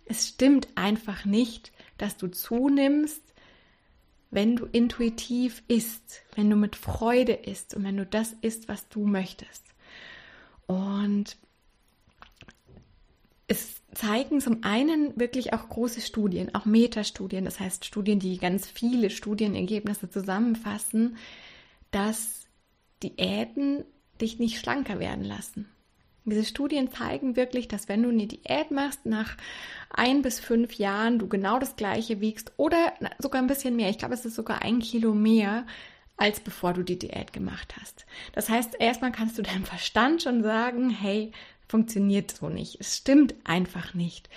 Es 0.10 0.28
stimmt 0.28 0.68
einfach 0.76 1.24
nicht, 1.24 1.72
dass 1.98 2.18
du 2.18 2.28
zunimmst, 2.28 3.22
wenn 4.32 4.56
du 4.56 4.66
intuitiv 4.66 5.64
isst, 5.68 6.24
wenn 6.36 6.50
du 6.50 6.56
mit 6.56 6.76
Freude 6.76 7.34
isst 7.34 7.76
und 7.76 7.84
wenn 7.84 7.96
du 7.96 8.06
das 8.06 8.34
isst, 8.42 8.68
was 8.68 8.90
du 8.90 9.06
möchtest. 9.06 9.64
Und 10.66 11.38
es 13.48 13.82
zeigen 13.94 14.42
zum 14.42 14.64
einen 14.64 15.20
wirklich 15.20 15.54
auch 15.54 15.70
große 15.70 16.02
Studien, 16.02 16.54
auch 16.54 16.66
Metastudien, 16.66 17.46
das 17.46 17.60
heißt 17.60 17.86
Studien, 17.86 18.20
die 18.20 18.38
ganz 18.38 18.68
viele 18.68 19.12
Studienergebnisse 19.12 20.10
zusammenfassen, 20.10 21.18
dass 21.92 22.48
Diäten 23.02 23.84
dich 24.22 24.40
nicht 24.40 24.60
schlanker 24.60 25.00
werden 25.00 25.24
lassen. 25.24 25.70
Diese 26.30 26.46
Studien 26.46 26.92
zeigen 26.92 27.36
wirklich, 27.36 27.68
dass 27.68 27.88
wenn 27.88 28.04
du 28.04 28.10
eine 28.10 28.28
Diät 28.28 28.72
machst, 28.72 29.06
nach 29.06 29.36
ein 29.90 30.22
bis 30.22 30.40
fünf 30.40 30.74
Jahren 30.76 31.20
du 31.20 31.28
genau 31.28 31.60
das 31.60 31.76
gleiche 31.76 32.22
wiegst 32.22 32.52
oder 32.58 32.94
sogar 33.20 33.42
ein 33.42 33.48
bisschen 33.48 33.76
mehr. 33.76 33.90
Ich 33.90 33.98
glaube, 33.98 34.14
es 34.14 34.26
ist 34.26 34.36
sogar 34.36 34.62
ein 34.62 34.80
Kilo 34.80 35.14
mehr, 35.14 35.66
als 36.18 36.40
bevor 36.40 36.74
du 36.74 36.84
die 36.84 37.00
Diät 37.00 37.34
gemacht 37.34 37.76
hast. 37.80 38.06
Das 38.34 38.50
heißt, 38.50 38.76
erstmal 38.80 39.12
kannst 39.12 39.38
du 39.38 39.42
deinem 39.42 39.64
Verstand 39.64 40.22
schon 40.22 40.44
sagen, 40.44 40.90
hey, 40.90 41.32
funktioniert 41.68 42.32
so 42.32 42.50
nicht. 42.50 42.78
Es 42.80 42.98
stimmt 42.98 43.36
einfach 43.46 43.94
nicht. 43.94 44.30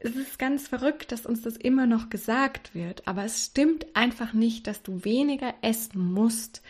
Es 0.00 0.14
ist 0.14 0.38
ganz 0.38 0.68
verrückt, 0.68 1.10
dass 1.10 1.26
uns 1.26 1.42
das 1.42 1.56
immer 1.56 1.86
noch 1.86 2.08
gesagt 2.08 2.74
wird, 2.74 3.06
aber 3.06 3.24
es 3.24 3.46
stimmt 3.46 3.86
einfach 3.94 4.32
nicht, 4.32 4.66
dass 4.66 4.82
du 4.82 5.04
weniger 5.04 5.54
essen 5.60 6.12
musst 6.12 6.62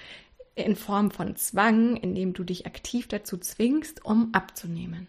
in 0.64 0.76
Form 0.76 1.10
von 1.10 1.36
Zwang, 1.36 1.96
indem 1.96 2.32
du 2.32 2.44
dich 2.44 2.66
aktiv 2.66 3.08
dazu 3.08 3.38
zwingst, 3.38 4.04
um 4.04 4.32
abzunehmen. 4.32 5.06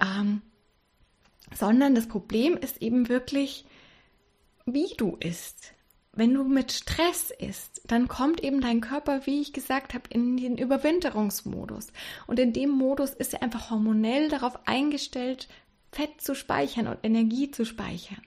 Ähm, 0.00 0.42
sondern 1.54 1.94
das 1.94 2.08
Problem 2.08 2.56
ist 2.56 2.80
eben 2.80 3.08
wirklich, 3.08 3.64
wie 4.64 4.94
du 4.96 5.16
isst 5.16 5.74
wenn 6.14 6.34
du 6.34 6.44
mit 6.44 6.72
Stress 6.72 7.30
isst, 7.30 7.80
dann 7.86 8.06
kommt 8.06 8.44
eben 8.44 8.60
dein 8.60 8.82
Körper, 8.82 9.26
wie 9.26 9.40
ich 9.40 9.54
gesagt 9.54 9.94
habe, 9.94 10.04
in 10.10 10.36
den 10.36 10.58
Überwinterungsmodus. 10.58 11.88
Und 12.26 12.38
in 12.38 12.52
dem 12.52 12.70
Modus 12.70 13.10
ist 13.14 13.32
er 13.32 13.42
einfach 13.42 13.70
hormonell 13.70 14.28
darauf 14.28 14.66
eingestellt, 14.66 15.48
Fett 15.90 16.20
zu 16.20 16.34
speichern 16.34 16.86
und 16.86 16.98
Energie 17.02 17.50
zu 17.50 17.64
speichern. 17.64 18.20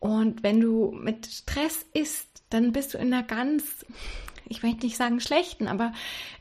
Und 0.00 0.42
wenn 0.42 0.60
du 0.60 0.92
mit 0.92 1.26
Stress 1.26 1.84
isst, 1.94 2.28
dann 2.50 2.72
bist 2.72 2.94
du 2.94 2.98
in 2.98 3.12
einer 3.12 3.26
ganz 3.26 3.86
ich 4.48 4.62
möchte 4.62 4.86
nicht 4.86 4.96
sagen 4.96 5.20
schlechten, 5.20 5.68
aber 5.68 5.92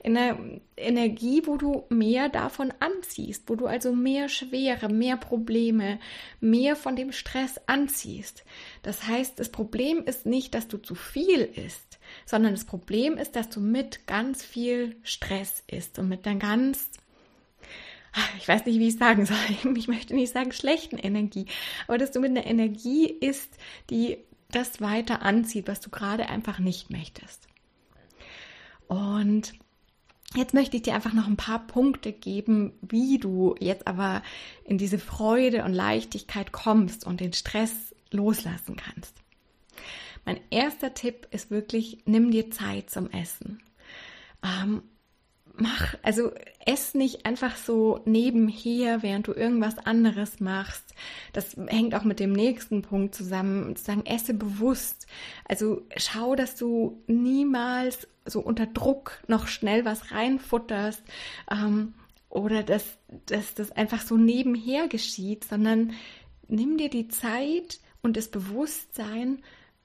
in 0.03 0.17
einer 0.17 0.37
Energie, 0.75 1.43
wo 1.45 1.57
du 1.57 1.85
mehr 1.89 2.29
davon 2.29 2.73
anziehst, 2.79 3.43
wo 3.47 3.55
du 3.55 3.67
also 3.67 3.93
mehr 3.93 4.29
Schwere, 4.29 4.89
mehr 4.89 5.17
Probleme, 5.17 5.99
mehr 6.39 6.75
von 6.75 6.95
dem 6.95 7.11
Stress 7.11 7.59
anziehst. 7.67 8.43
Das 8.83 9.07
heißt, 9.07 9.39
das 9.39 9.49
Problem 9.49 10.03
ist 10.03 10.25
nicht, 10.25 10.53
dass 10.55 10.67
du 10.67 10.77
zu 10.77 10.95
viel 10.95 11.41
isst, 11.41 11.99
sondern 12.25 12.53
das 12.53 12.65
Problem 12.65 13.17
ist, 13.17 13.35
dass 13.35 13.49
du 13.49 13.59
mit 13.59 14.07
ganz 14.07 14.43
viel 14.43 14.95
Stress 15.03 15.63
isst 15.67 15.99
und 15.99 16.09
mit 16.09 16.25
einer 16.25 16.39
ganz 16.39 16.89
ich 18.39 18.47
weiß 18.47 18.65
nicht, 18.65 18.79
wie 18.79 18.87
ich 18.87 18.97
sagen 18.97 19.25
soll. 19.25 19.37
Ich 19.75 19.87
möchte 19.87 20.15
nicht 20.15 20.33
sagen 20.33 20.51
schlechten 20.51 20.97
Energie, 20.97 21.45
aber 21.87 21.97
dass 21.97 22.11
du 22.11 22.19
mit 22.19 22.31
einer 22.31 22.45
Energie 22.45 23.05
isst, 23.05 23.57
die 23.89 24.17
das 24.49 24.81
weiter 24.81 25.21
anzieht, 25.21 25.67
was 25.67 25.81
du 25.81 25.89
gerade 25.89 26.29
einfach 26.29 26.59
nicht 26.59 26.89
möchtest. 26.89 27.47
Und 28.87 29.53
Jetzt 30.35 30.53
möchte 30.53 30.75
ich 30.75 30.83
dir 30.83 30.93
einfach 30.93 31.13
noch 31.13 31.27
ein 31.27 31.37
paar 31.37 31.65
Punkte 31.65 32.11
geben, 32.11 32.73
wie 32.81 33.17
du 33.17 33.55
jetzt 33.59 33.87
aber 33.87 34.21
in 34.65 34.77
diese 34.77 34.99
Freude 34.99 35.63
und 35.63 35.73
Leichtigkeit 35.73 36.51
kommst 36.51 37.07
und 37.07 37.21
den 37.21 37.31
Stress 37.31 37.95
loslassen 38.11 38.75
kannst. 38.75 39.15
Mein 40.25 40.39
erster 40.49 40.93
Tipp 40.93 41.27
ist 41.31 41.49
wirklich, 41.49 41.99
nimm 42.05 42.31
dir 42.31 42.51
Zeit 42.51 42.89
zum 42.89 43.09
Essen. 43.11 43.63
Ähm, 44.43 44.81
mach, 45.59 45.95
also 46.03 46.31
ess 46.65 46.93
nicht 46.93 47.25
einfach 47.25 47.55
so 47.55 48.01
nebenher, 48.05 49.03
während 49.03 49.27
du 49.27 49.33
irgendwas 49.33 49.77
anderes 49.77 50.39
machst. 50.39 50.93
Das 51.33 51.55
hängt 51.67 51.95
auch 51.95 52.03
mit 52.03 52.19
dem 52.19 52.33
nächsten 52.33 52.81
Punkt 52.81 53.15
zusammen, 53.15 53.75
zu 53.75 53.83
sagen, 53.83 54.05
esse 54.05 54.33
bewusst. 54.33 55.07
Also 55.45 55.81
schau, 55.95 56.35
dass 56.35 56.55
du 56.55 57.01
niemals 57.07 58.07
so 58.25 58.39
unter 58.41 58.65
Druck 58.65 59.21
noch 59.27 59.47
schnell 59.47 59.85
was 59.85 60.11
reinfutterst 60.11 61.01
ähm, 61.49 61.93
oder 62.29 62.63
dass, 62.63 62.83
dass 63.25 63.53
das 63.53 63.71
einfach 63.71 64.01
so 64.01 64.17
nebenher 64.17 64.87
geschieht, 64.87 65.45
sondern 65.45 65.93
nimm 66.47 66.77
dir 66.77 66.89
die 66.89 67.07
Zeit 67.07 67.79
und 68.01 68.17
das 68.17 68.27
Bewusstsein, 68.27 69.41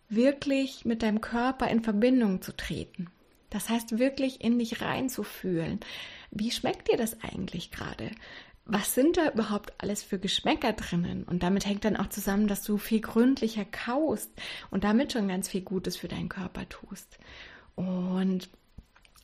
wirklich 0.08 0.84
mit 0.84 1.02
deinem 1.02 1.20
Körper 1.20 1.68
in 1.68 1.82
Verbindung 1.82 2.42
zu 2.42 2.54
treten. 2.54 3.08
Das 3.52 3.68
heißt, 3.68 3.98
wirklich 3.98 4.40
in 4.40 4.58
dich 4.58 4.80
reinzufühlen. 4.80 5.80
Wie 6.30 6.50
schmeckt 6.50 6.90
dir 6.90 6.96
das 6.96 7.22
eigentlich 7.22 7.70
gerade? 7.70 8.10
Was 8.64 8.94
sind 8.94 9.18
da 9.18 9.30
überhaupt 9.30 9.74
alles 9.76 10.02
für 10.02 10.18
Geschmäcker 10.18 10.72
drinnen? 10.72 11.24
Und 11.24 11.42
damit 11.42 11.66
hängt 11.66 11.84
dann 11.84 11.98
auch 11.98 12.08
zusammen, 12.08 12.48
dass 12.48 12.62
du 12.62 12.78
viel 12.78 13.02
gründlicher 13.02 13.66
kaust 13.66 14.30
und 14.70 14.84
damit 14.84 15.12
schon 15.12 15.28
ganz 15.28 15.50
viel 15.50 15.60
Gutes 15.60 15.98
für 15.98 16.08
deinen 16.08 16.30
Körper 16.30 16.66
tust. 16.66 17.18
Und 17.74 18.48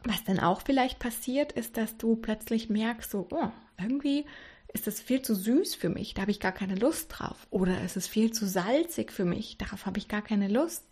was 0.04 0.24
dann 0.24 0.40
auch 0.40 0.60
vielleicht 0.60 0.98
passiert, 0.98 1.52
ist, 1.52 1.78
dass 1.78 1.96
du 1.96 2.16
plötzlich 2.16 2.68
merkst, 2.68 3.10
so, 3.10 3.28
oh, 3.30 3.48
irgendwie 3.80 4.26
ist 4.74 4.86
das 4.86 5.00
viel 5.00 5.22
zu 5.22 5.34
süß 5.34 5.74
für 5.74 5.88
mich, 5.88 6.12
da 6.12 6.20
habe 6.22 6.32
ich 6.32 6.40
gar 6.40 6.52
keine 6.52 6.74
Lust 6.74 7.06
drauf. 7.08 7.46
Oder 7.48 7.80
es 7.82 7.96
ist 7.96 8.08
viel 8.08 8.30
zu 8.32 8.46
salzig 8.46 9.10
für 9.10 9.24
mich, 9.24 9.56
darauf 9.56 9.86
habe 9.86 9.96
ich 9.98 10.08
gar 10.08 10.20
keine 10.20 10.48
Lust. 10.48 10.84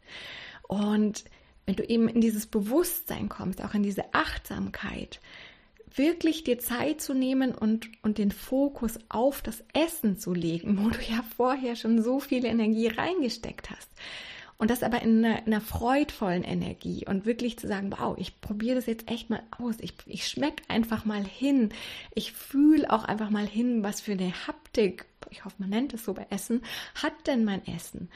Und 0.63 1.25
wenn 1.67 1.77
du 1.77 1.85
eben 1.85 2.09
in 2.09 2.21
dieses 2.21 2.47
Bewusstsein 2.47 3.29
kommst, 3.29 3.63
auch 3.63 3.75
in 3.75 3.83
diese 3.83 4.15
Achtsamkeit, 4.15 5.21
wirklich 5.95 6.45
dir 6.45 6.59
Zeit 6.59 7.01
zu 7.01 7.15
nehmen 7.15 7.55
und, 7.55 7.89
und 8.03 8.19
den 8.19 8.31
Fokus 8.31 8.99
auf 9.09 9.43
das 9.43 9.65
Essen 9.73 10.19
zu 10.19 10.33
legen, 10.33 10.79
wo 10.83 10.91
du 10.91 11.01
ja 11.03 11.25
vorher 11.37 11.77
schon 11.77 12.03
so 12.03 12.21
viel 12.21 12.45
Energie 12.45 12.89
reingesteckt 12.89 13.71
hast. 13.71 13.91
Und 14.59 14.71
das 14.71 14.83
aber 14.83 15.03
in 15.03 15.23
einer, 15.23 15.41
in 15.41 15.53
einer 15.53 15.61
freudvollen 15.61 16.43
Energie 16.43 17.05
und 17.07 17.27
wirklich 17.27 17.59
zu 17.59 17.67
sagen, 17.67 17.93
wow, 17.99 18.17
ich 18.19 18.41
probiere 18.41 18.77
das 18.77 18.87
jetzt 18.87 19.11
echt 19.11 19.29
mal 19.29 19.43
aus. 19.51 19.77
Ich, 19.81 19.93
ich 20.07 20.27
schmecke 20.27 20.63
einfach 20.69 21.05
mal 21.05 21.23
hin. 21.23 21.71
Ich 22.15 22.33
fühle 22.33 22.91
auch 22.91 23.05
einfach 23.05 23.29
mal 23.29 23.47
hin, 23.47 23.83
was 23.83 24.01
für 24.01 24.13
eine 24.13 24.33
Haptik, 24.47 25.05
ich 25.31 25.45
hoffe, 25.45 25.57
man 25.59 25.69
nennt 25.69 25.93
es 25.93 26.05
so 26.05 26.15
bei 26.15 26.27
Essen, 26.31 26.63
hat 26.95 27.27
denn 27.27 27.45
mein 27.45 27.67
Essen. 27.67 28.09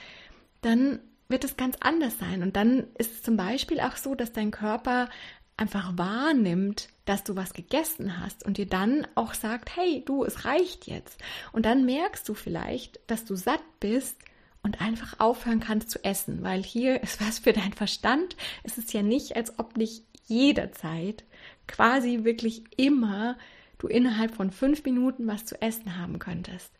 Dann 0.63 1.01
wird 1.31 1.45
es 1.45 1.57
ganz 1.57 1.77
anders 1.81 2.19
sein. 2.19 2.43
Und 2.43 2.57
dann 2.57 2.89
ist 2.99 3.13
es 3.13 3.23
zum 3.23 3.37
Beispiel 3.37 3.81
auch 3.81 3.97
so, 3.97 4.15
dass 4.15 4.33
dein 4.33 4.51
Körper 4.51 5.09
einfach 5.57 5.97
wahrnimmt, 5.97 6.89
dass 7.05 7.23
du 7.23 7.37
was 7.37 7.53
gegessen 7.53 8.19
hast 8.19 8.45
und 8.45 8.57
dir 8.57 8.67
dann 8.67 9.07
auch 9.15 9.35
sagt, 9.35 9.77
hey, 9.77 10.03
du, 10.05 10.25
es 10.25 10.45
reicht 10.45 10.87
jetzt. 10.87 11.19
Und 11.53 11.67
dann 11.67 11.85
merkst 11.85 12.29
du 12.29 12.35
vielleicht, 12.35 12.99
dass 13.07 13.25
du 13.25 13.37
satt 13.37 13.63
bist 13.79 14.17
und 14.63 14.81
einfach 14.81 15.21
aufhören 15.21 15.61
kannst 15.61 15.91
zu 15.91 16.03
essen, 16.05 16.43
weil 16.43 16.63
hier 16.63 17.03
ist 17.03 17.21
was 17.21 17.39
für 17.39 17.53
deinen 17.53 17.75
Verstand. 17.75 18.37
Es 18.63 18.79
ist 18.79 18.93
ja 18.93 19.03
nicht, 19.03 19.37
als 19.37 19.59
ob 19.59 19.77
nicht 19.77 20.03
jederzeit, 20.27 21.25
quasi 21.67 22.25
wirklich 22.25 22.63
immer, 22.77 23.37
du 23.79 23.87
innerhalb 23.87 24.35
von 24.35 24.51
fünf 24.51 24.85
Minuten 24.85 25.27
was 25.27 25.45
zu 25.45 25.61
essen 25.61 25.99
haben 25.99 26.19
könntest. 26.19 26.73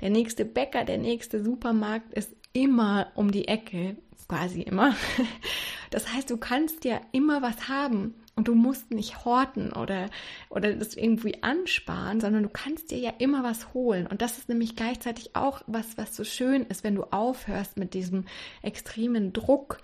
Der 0.00 0.10
nächste 0.10 0.44
Bäcker, 0.44 0.84
der 0.84 0.98
nächste 0.98 1.44
Supermarkt 1.44 2.14
ist 2.14 2.34
immer 2.52 3.12
um 3.14 3.30
die 3.30 3.48
Ecke, 3.48 3.96
quasi 4.28 4.62
immer. 4.62 4.94
Das 5.92 6.12
heißt, 6.12 6.30
du 6.30 6.36
kannst 6.36 6.84
ja 6.84 7.00
immer 7.10 7.42
was 7.42 7.68
haben 7.68 8.14
und 8.36 8.46
du 8.46 8.54
musst 8.54 8.92
nicht 8.92 9.24
horten 9.24 9.72
oder, 9.72 10.08
oder 10.48 10.72
das 10.72 10.94
irgendwie 10.94 11.42
ansparen, 11.42 12.20
sondern 12.20 12.44
du 12.44 12.48
kannst 12.48 12.92
dir 12.92 12.98
ja 12.98 13.12
immer 13.18 13.42
was 13.42 13.74
holen. 13.74 14.06
Und 14.06 14.22
das 14.22 14.38
ist 14.38 14.48
nämlich 14.48 14.76
gleichzeitig 14.76 15.34
auch 15.34 15.62
was, 15.66 15.98
was 15.98 16.14
so 16.14 16.22
schön 16.22 16.64
ist, 16.66 16.84
wenn 16.84 16.94
du 16.94 17.02
aufhörst 17.10 17.76
mit 17.76 17.92
diesem 17.92 18.24
extremen 18.62 19.32
Druck 19.32 19.78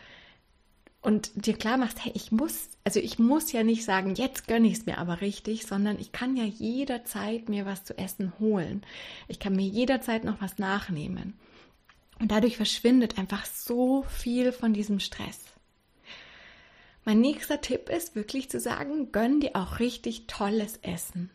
und 1.03 1.47
dir 1.47 1.55
klar 1.55 1.77
machst, 1.77 2.05
hey, 2.05 2.13
ich 2.15 2.33
muss, 2.33 2.71
also 2.85 2.99
ich 2.99 3.19
muss 3.19 3.53
ja 3.53 3.63
nicht 3.63 3.85
sagen, 3.85 4.15
jetzt 4.15 4.49
gönne 4.49 4.69
ich 4.69 4.75
es 4.79 4.87
mir 4.87 4.99
aber 4.99 5.21
richtig, 5.21 5.67
sondern 5.67 5.99
ich 5.99 6.13
kann 6.13 6.37
ja 6.37 6.45
jederzeit 6.45 7.49
mir 7.49 7.67
was 7.67 7.85
zu 7.85 7.99
essen 7.99 8.33
holen. 8.39 8.87
Ich 9.29 9.39
kann 9.39 9.55
mir 9.55 9.67
jederzeit 9.67 10.25
noch 10.25 10.41
was 10.41 10.59
nachnehmen. 10.59 11.35
Und 12.19 12.31
dadurch 12.31 12.57
verschwindet 12.57 13.19
einfach 13.19 13.45
so 13.45 14.03
viel 14.03 14.53
von 14.53 14.73
diesem 14.73 15.01
Stress. 15.01 15.41
Mein 17.05 17.21
nächster 17.21 17.61
Tipp 17.61 17.89
ist 17.89 18.17
wirklich 18.17 18.51
zu 18.51 18.59
sagen, 18.59 19.13
gönn 19.13 19.41
dir 19.41 19.55
auch 19.55 19.79
richtig 19.79 20.27
tolles 20.27 20.79
Essen. 20.79 21.31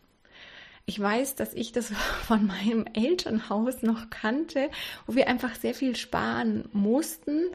Ich 0.85 0.99
weiß, 0.99 1.35
dass 1.35 1.53
ich 1.53 1.71
das 1.71 1.91
von 2.27 2.45
meinem 2.45 2.85
Elternhaus 2.93 3.81
noch 3.81 4.09
kannte, 4.09 4.69
wo 5.05 5.15
wir 5.15 5.27
einfach 5.27 5.55
sehr 5.55 5.73
viel 5.73 5.95
sparen 5.95 6.67
mussten, 6.73 7.45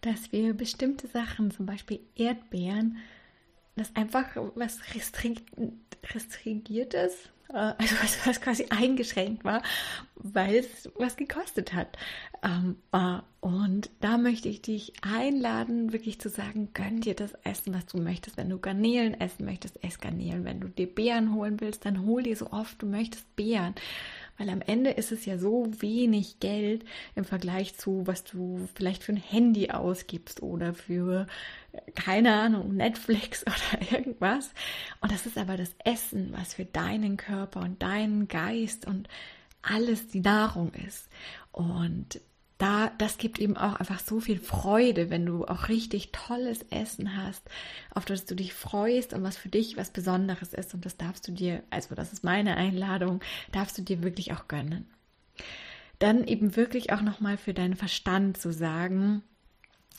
dass 0.00 0.32
wir 0.32 0.54
bestimmte 0.54 1.08
Sachen, 1.08 1.50
zum 1.50 1.66
Beispiel 1.66 2.00
Erdbeeren, 2.14 2.98
das 3.74 3.94
einfach 3.94 4.24
was 4.54 4.78
restringiertes 4.94 7.28
also 7.52 7.94
was, 8.24 8.40
quasi 8.40 8.66
eingeschränkt 8.70 9.44
war, 9.44 9.62
weil 10.16 10.56
es 10.56 10.90
was 10.96 11.16
gekostet 11.16 11.72
hat. 11.72 11.96
Ähm, 12.42 12.76
äh, 12.92 13.18
und 13.40 13.90
da 14.00 14.18
möchte 14.18 14.48
ich 14.48 14.62
dich 14.62 14.92
einladen, 15.02 15.92
wirklich 15.92 16.20
zu 16.20 16.28
sagen, 16.28 16.70
gönn 16.74 17.00
dir 17.00 17.14
das 17.14 17.32
Essen, 17.44 17.74
was 17.74 17.86
du 17.86 17.98
möchtest. 17.98 18.36
Wenn 18.36 18.50
du 18.50 18.58
Garnelen 18.58 19.14
essen 19.20 19.44
möchtest, 19.44 19.82
ess 19.84 20.00
Garnelen. 20.00 20.44
Wenn 20.44 20.60
du 20.60 20.68
dir 20.68 20.92
Beeren 20.92 21.34
holen 21.34 21.60
willst, 21.60 21.84
dann 21.84 22.04
hol 22.04 22.22
dir 22.22 22.36
so 22.36 22.50
oft 22.50 22.82
du 22.82 22.86
möchtest 22.86 23.36
Beeren. 23.36 23.74
Weil 24.38 24.50
am 24.50 24.60
Ende 24.60 24.90
ist 24.90 25.12
es 25.12 25.24
ja 25.24 25.38
so 25.38 25.68
wenig 25.80 26.40
Geld 26.40 26.84
im 27.14 27.24
Vergleich 27.24 27.76
zu, 27.76 28.06
was 28.06 28.24
du 28.24 28.68
vielleicht 28.74 29.02
für 29.02 29.12
ein 29.12 29.16
Handy 29.16 29.70
ausgibst 29.70 30.42
oder 30.42 30.74
für, 30.74 31.26
keine 31.94 32.34
Ahnung, 32.34 32.76
Netflix 32.76 33.42
oder 33.46 33.92
irgendwas. 33.92 34.50
Und 35.00 35.12
das 35.12 35.26
ist 35.26 35.38
aber 35.38 35.56
das 35.56 35.74
Essen, 35.84 36.32
was 36.32 36.54
für 36.54 36.64
deinen 36.64 37.16
Körper 37.16 37.60
und 37.60 37.82
deinen 37.82 38.28
Geist 38.28 38.86
und 38.86 39.08
alles 39.62 40.08
die 40.08 40.20
Nahrung 40.20 40.72
ist. 40.86 41.08
Und 41.52 42.20
da, 42.58 42.90
das 42.98 43.18
gibt 43.18 43.38
eben 43.38 43.56
auch 43.56 43.74
einfach 43.74 44.00
so 44.00 44.18
viel 44.18 44.38
Freude, 44.40 45.10
wenn 45.10 45.26
du 45.26 45.44
auch 45.44 45.68
richtig 45.68 46.10
tolles 46.12 46.62
Essen 46.70 47.16
hast, 47.16 47.42
auf 47.94 48.06
das 48.06 48.24
du 48.24 48.34
dich 48.34 48.54
freust 48.54 49.12
und 49.12 49.22
was 49.22 49.36
für 49.36 49.50
dich 49.50 49.76
was 49.76 49.90
Besonderes 49.90 50.54
ist. 50.54 50.72
Und 50.72 50.86
das 50.86 50.96
darfst 50.96 51.28
du 51.28 51.32
dir, 51.32 51.62
also 51.68 51.94
das 51.94 52.12
ist 52.12 52.24
meine 52.24 52.56
Einladung, 52.56 53.20
darfst 53.52 53.76
du 53.76 53.82
dir 53.82 54.02
wirklich 54.02 54.32
auch 54.32 54.48
gönnen. 54.48 54.86
Dann 55.98 56.24
eben 56.24 56.56
wirklich 56.56 56.92
auch 56.92 57.02
nochmal 57.02 57.36
für 57.36 57.52
deinen 57.52 57.76
Verstand 57.76 58.38
zu 58.38 58.52
sagen, 58.52 59.22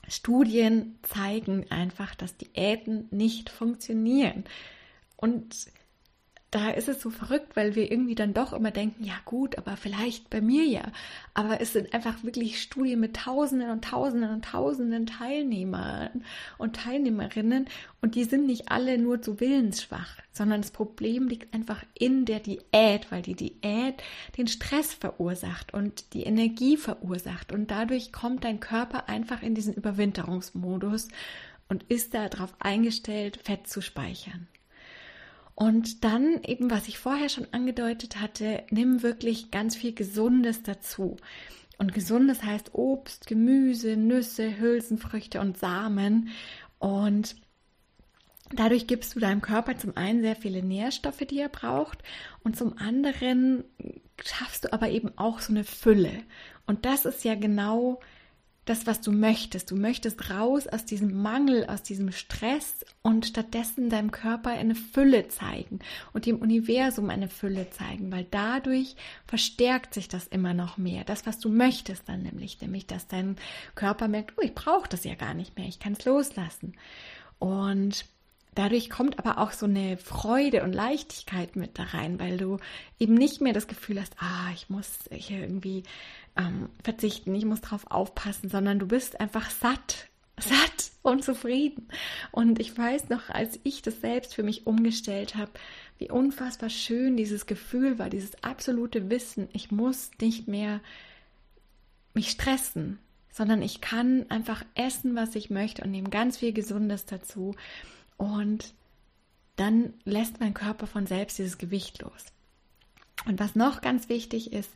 Studien 0.08 0.98
zeigen 1.04 1.70
einfach, 1.70 2.16
dass 2.16 2.38
Diäten 2.38 3.08
nicht 3.12 3.50
funktionieren. 3.50 4.46
Und 5.16 5.68
da 6.52 6.70
ist 6.70 6.88
es 6.88 7.02
so 7.02 7.10
verrückt, 7.10 7.58
weil 7.58 7.76
wir 7.76 7.92
irgendwie 7.92 8.16
dann 8.16 8.34
doch 8.34 8.54
immer 8.54 8.72
denken, 8.72 9.04
ja 9.04 9.16
gut, 9.26 9.58
aber 9.58 9.76
vielleicht 9.76 10.30
bei 10.30 10.40
mir 10.40 10.64
ja. 10.64 10.84
Aber 11.34 11.60
es 11.60 11.74
sind 11.74 11.94
einfach 11.94 12.24
wirklich 12.24 12.62
Studien 12.62 13.02
mit 13.02 13.18
Tausenden 13.18 13.70
und 13.70 13.84
Tausenden 13.84 14.32
und 14.32 14.46
Tausenden 14.46 15.08
Teilnehmern 15.08 16.24
und 16.58 16.78
Teilnehmerinnen 16.78 17.68
und 18.02 18.16
die 18.16 18.24
sind 18.24 18.46
nicht 18.46 18.72
alle 18.72 18.98
nur 18.98 19.22
zu 19.22 19.42
willensschwach, 19.42 20.18
sondern 20.32 20.62
das 20.62 20.72
Problem 20.72 21.28
liegt 21.28 21.54
einfach 21.54 21.84
in 21.94 22.24
der 22.24 22.40
Diät, 22.40 23.12
weil 23.12 23.22
die 23.22 23.36
Diät 23.36 24.02
den 24.38 24.48
Stress 24.48 24.94
verursacht 24.94 25.74
und 25.74 26.14
die 26.14 26.24
Energie 26.24 26.78
verursacht 26.78 27.52
und 27.52 27.72
dadurch 27.72 28.14
kommt 28.14 28.46
dein 28.46 28.62
Körper 28.62 29.10
einfach 29.10 29.44
in 29.44 29.54
diesen 29.54 29.74
Überwinterungsmodus 29.74 31.10
und 31.68 31.84
ist 31.90 32.14
darauf 32.14 32.56
eingestellt, 32.60 33.40
Fett 33.44 33.68
zu 33.68 33.82
speichern. 33.82 34.48
Und 35.60 36.04
dann 36.04 36.44
eben, 36.44 36.70
was 36.70 36.88
ich 36.88 37.00
vorher 37.00 37.30
schon 37.30 37.48
angedeutet 37.52 38.22
hatte, 38.22 38.64
nimm 38.70 39.02
wirklich 39.02 39.50
ganz 39.50 39.76
viel 39.76 39.92
Gesundes 39.92 40.62
dazu. 40.62 41.18
Und 41.80 41.96
Gesundes 41.96 42.44
heißt 42.44 42.76
Obst, 42.76 43.26
Gemüse, 43.26 43.98
Nüsse, 43.98 44.60
Hülsenfrüchte 44.60 45.42
und 45.42 45.58
Samen. 45.58 46.30
Und 46.78 47.38
dadurch 48.52 48.86
gibst 48.86 49.16
du 49.16 49.20
deinem 49.20 49.42
Körper 49.42 49.76
zum 49.80 49.98
einen 49.98 50.22
sehr 50.22 50.36
viele 50.36 50.62
Nährstoffe, 50.62 51.26
die 51.28 51.40
er 51.40 51.50
braucht. 51.50 52.04
Und 52.44 52.56
zum 52.56 52.78
anderen 52.78 53.64
schaffst 54.24 54.66
du 54.66 54.74
aber 54.74 54.90
eben 54.90 55.18
auch 55.18 55.40
so 55.40 55.52
eine 55.52 55.64
Fülle. 55.64 56.22
Und 56.68 56.86
das 56.86 57.06
ist 57.06 57.24
ja 57.24 57.34
genau 57.34 58.00
das, 58.70 58.86
was 58.86 59.02
du 59.02 59.12
möchtest. 59.12 59.72
Du 59.72 59.76
möchtest 59.76 60.30
raus 60.30 60.68
aus 60.68 60.86
diesem 60.86 61.22
Mangel, 61.22 61.66
aus 61.66 61.84
diesem 61.84 62.12
Stress 62.12 62.86
und 63.02 63.26
stattdessen 63.26 63.90
deinem 63.90 64.12
Körper 64.12 64.52
eine 64.52 64.76
Fülle 64.76 65.30
zeigen 65.30 65.80
und 66.14 66.26
dem 66.26 66.38
Universum 66.40 67.10
eine 67.10 67.30
Fülle 67.30 67.70
zeigen, 67.70 68.12
weil 68.12 68.26
dadurch 68.30 68.96
verstärkt 69.26 69.94
sich 69.94 70.08
das 70.08 70.28
immer 70.28 70.54
noch 70.54 70.78
mehr. 70.78 71.04
Das, 71.06 71.26
was 71.26 71.40
du 71.40 71.50
möchtest 71.50 72.10
dann 72.10 72.24
nämlich, 72.24 72.60
nämlich, 72.62 72.86
dass 72.86 73.08
dein 73.08 73.38
Körper 73.76 74.08
merkt, 74.08 74.34
oh, 74.38 74.42
ich 74.42 74.54
brauche 74.54 74.90
das 74.90 75.06
ja 75.06 75.16
gar 75.16 75.34
nicht 75.34 75.58
mehr, 75.58 75.68
ich 75.68 75.80
kann 75.80 75.94
es 75.94 76.06
loslassen. 76.06 76.74
Und 77.40 78.06
Dadurch 78.58 78.90
kommt 78.90 79.20
aber 79.20 79.38
auch 79.38 79.52
so 79.52 79.68
eine 79.68 79.98
Freude 79.98 80.64
und 80.64 80.74
Leichtigkeit 80.74 81.56
mit 81.56 81.78
da 81.78 81.84
rein, 81.84 82.20
weil 82.20 82.38
du 82.38 82.58
eben 82.98 83.14
nicht 83.14 83.40
mehr 83.40 83.54
das 83.54 83.68
Gefühl 83.68 84.02
hast, 84.02 84.16
ah, 84.18 84.50
ich 84.56 84.68
muss 84.68 85.02
hier 85.12 85.42
irgendwie 85.42 85.84
ähm, 86.36 86.68
verzichten, 86.84 87.36
ich 87.36 87.46
muss 87.46 87.62
drauf 87.62 87.86
aufpassen, 87.92 88.50
sondern 88.50 88.80
du 88.80 88.88
bist 88.88 89.20
einfach 89.20 89.52
satt, 89.52 90.08
satt 90.40 90.90
und 91.04 91.24
zufrieden. 91.24 91.88
Und 92.32 92.60
ich 92.60 92.76
weiß 92.76 93.10
noch, 93.10 93.30
als 93.30 93.60
ich 93.62 93.84
das 93.84 94.02
selbst 94.02 94.34
für 94.34 94.42
mich 94.42 94.66
umgestellt 94.66 95.36
habe, 95.36 95.52
wie 96.00 96.10
unfassbar 96.10 96.72
schön 96.72 97.16
dieses 97.16 97.46
Gefühl 97.46 98.00
war, 98.00 98.10
dieses 98.10 98.44
absolute 98.44 99.12
Wissen, 99.12 99.50
ich 99.54 99.70
muss 99.70 100.10
nicht 100.20 100.48
mehr 100.48 100.82
mich 102.16 102.32
stressen, 102.32 102.98
sondern 103.32 103.62
ich 103.62 103.82
kann 103.82 104.26
einfach 104.30 104.66
essen, 104.74 105.16
was 105.16 105.36
ich 105.36 105.52
möchte 105.52 105.84
und 105.84 105.92
nehme 105.92 106.10
ganz 106.10 106.38
viel 106.38 106.54
Gesundes 106.54 107.06
dazu. 107.06 107.54
Und 108.18 108.74
dann 109.56 109.94
lässt 110.06 110.40
mein 110.40 110.54
Körper 110.54 110.88
von 110.88 111.08
selbst 111.08 111.38
dieses 111.38 111.58
Gewicht 111.58 112.02
los. 112.02 112.26
Und 113.26 113.40
was 113.40 113.56
noch 113.56 113.82
ganz 113.82 114.10
wichtig 114.10 114.54
ist, 114.54 114.72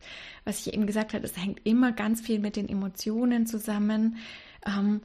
was 0.46 0.66
ich 0.66 0.74
eben 0.74 0.88
gesagt 0.88 1.14
habe, 1.14 1.26
es 1.26 1.38
hängt 1.38 1.62
immer 1.64 1.92
ganz 1.92 2.22
viel 2.22 2.40
mit 2.40 2.56
den 2.56 2.68
Emotionen 2.68 3.46
zusammen, 3.46 4.18
ähm, 4.66 5.02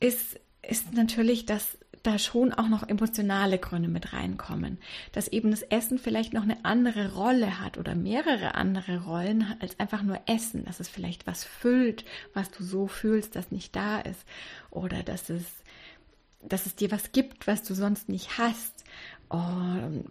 ist, 0.00 0.40
ist 0.62 0.94
natürlich, 0.94 1.46
dass 1.46 1.78
da 2.02 2.18
schon 2.18 2.52
auch 2.52 2.68
noch 2.68 2.88
emotionale 2.88 3.58
Gründe 3.58 3.88
mit 3.88 4.12
reinkommen. 4.12 4.78
Dass 5.12 5.28
eben 5.28 5.50
das 5.50 5.62
Essen 5.62 5.98
vielleicht 5.98 6.32
noch 6.32 6.42
eine 6.42 6.64
andere 6.64 7.14
Rolle 7.14 7.60
hat 7.60 7.78
oder 7.78 7.94
mehrere 7.94 8.54
andere 8.56 9.04
Rollen 9.04 9.56
als 9.60 9.78
einfach 9.78 10.02
nur 10.02 10.18
Essen. 10.26 10.64
Dass 10.64 10.80
es 10.80 10.88
vielleicht 10.88 11.26
was 11.26 11.44
füllt, 11.44 12.04
was 12.34 12.50
du 12.50 12.64
so 12.64 12.88
fühlst, 12.88 13.36
das 13.36 13.52
nicht 13.52 13.76
da 13.76 14.00
ist. 14.00 14.24
Oder 14.70 15.02
dass 15.04 15.30
es 15.30 15.44
dass 16.48 16.66
es 16.66 16.74
dir 16.74 16.90
was 16.90 17.12
gibt, 17.12 17.46
was 17.46 17.62
du 17.62 17.74
sonst 17.74 18.08
nicht 18.08 18.38
hast. 18.38 18.84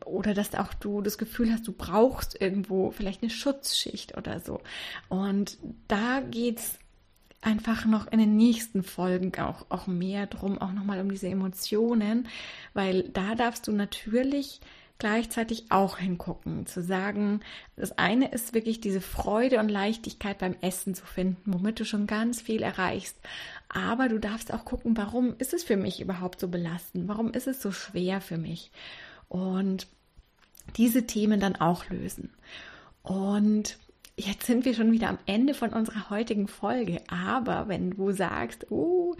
Oder 0.06 0.34
dass 0.34 0.56
auch 0.56 0.74
du 0.74 1.02
das 1.02 1.20
Gefühl 1.20 1.52
hast, 1.54 1.68
du 1.68 1.74
brauchst 1.74 2.42
irgendwo 2.42 2.90
vielleicht 2.90 3.22
eine 3.22 3.30
Schutzschicht 3.30 4.18
oder 4.18 4.40
so. 4.40 4.62
Und 5.10 5.60
da 5.88 6.22
geht 6.22 6.58
es 6.58 6.80
einfach 7.42 7.86
noch 7.86 8.12
in 8.12 8.20
den 8.20 8.36
nächsten 8.36 8.84
Folgen 8.84 9.32
auch, 9.40 9.66
auch 9.70 9.86
mehr 9.86 10.26
drum, 10.28 10.60
auch 10.60 10.72
nochmal 10.72 11.02
um 11.02 11.12
diese 11.12 11.28
Emotionen, 11.28 12.28
weil 12.74 13.04
da 13.10 13.36
darfst 13.36 13.68
du 13.68 13.72
natürlich 13.72 14.60
gleichzeitig 14.98 15.66
auch 15.72 15.98
hingucken, 15.98 16.68
zu 16.68 16.84
sagen, 16.84 17.40
das 17.76 17.98
eine 17.98 18.30
ist 18.30 18.54
wirklich 18.54 18.82
diese 18.82 19.02
Freude 19.02 19.60
und 19.60 19.70
Leichtigkeit 19.70 20.38
beim 20.38 20.56
Essen 20.62 20.94
zu 20.94 21.04
finden, 21.08 21.54
womit 21.54 21.80
du 21.80 21.86
schon 21.86 22.06
ganz 22.06 22.40
viel 22.40 22.62
erreichst. 22.62 23.18
Aber 23.74 24.10
du 24.10 24.20
darfst 24.20 24.54
auch 24.54 24.66
gucken, 24.66 24.98
warum 24.98 25.36
ist 25.38 25.54
es 25.54 25.64
für 25.64 25.78
mich 25.78 26.02
überhaupt 26.02 26.40
so 26.42 26.50
belastend? 26.50 27.08
Warum 27.08 27.32
ist 27.32 27.48
es 27.48 27.62
so 27.62 27.72
schwer 27.72 28.20
für 28.20 28.38
mich? 28.38 28.72
Und 29.30 29.88
diese 30.76 31.08
Themen 31.08 31.40
dann 31.40 31.56
auch 31.56 31.90
lösen. 31.90 32.34
Und 33.02 33.78
jetzt 34.18 34.46
sind 34.46 34.66
wir 34.66 34.74
schon 34.74 34.92
wieder 34.92 35.08
am 35.08 35.20
Ende 35.26 35.54
von 35.54 35.72
unserer 35.72 36.10
heutigen 36.10 36.48
Folge. 36.48 37.02
Aber 37.08 37.70
wenn 37.70 37.92
du 37.92 38.12
sagst, 38.12 38.70
oh, 38.72 39.16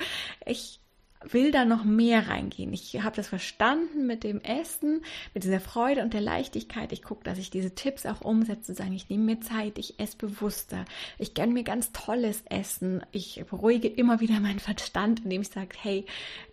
ich 0.46 0.82
will 1.24 1.52
da 1.52 1.66
noch 1.66 1.84
mehr 1.84 2.28
reingehen. 2.28 2.74
Ich 2.74 3.02
habe 3.02 3.16
das 3.16 3.28
verstanden 3.28 4.08
mit 4.08 4.24
dem 4.24 4.42
Essen, 4.42 5.04
mit 5.34 5.44
dieser 5.44 5.60
Freude 5.60 6.02
und 6.02 6.14
der 6.14 6.22
Leichtigkeit. 6.22 6.92
Ich 6.92 7.04
gucke, 7.04 7.24
dass 7.24 7.38
ich 7.38 7.50
diese 7.50 7.76
Tipps 7.76 8.06
auch 8.06 8.22
umsetze, 8.22 8.74
sagen, 8.74 8.94
ich 8.94 9.10
nehme 9.10 9.24
mir 9.24 9.42
Zeit, 9.42 9.78
ich 9.78 10.00
esse 10.00 10.18
bewusster, 10.18 10.86
ich 11.18 11.34
gönne 11.34 11.54
mir 11.54 11.64
ganz 11.64 11.92
tolles 11.92 12.44
Essen, 12.50 13.04
ich 13.12 13.44
beruhige 13.50 13.88
immer 13.88 14.20
wieder 14.20 14.40
meinen 14.40 14.60
Verstand, 14.60 15.24
indem 15.24 15.42
ich 15.42 15.50
sage, 15.50 15.76
hey, 15.80 16.06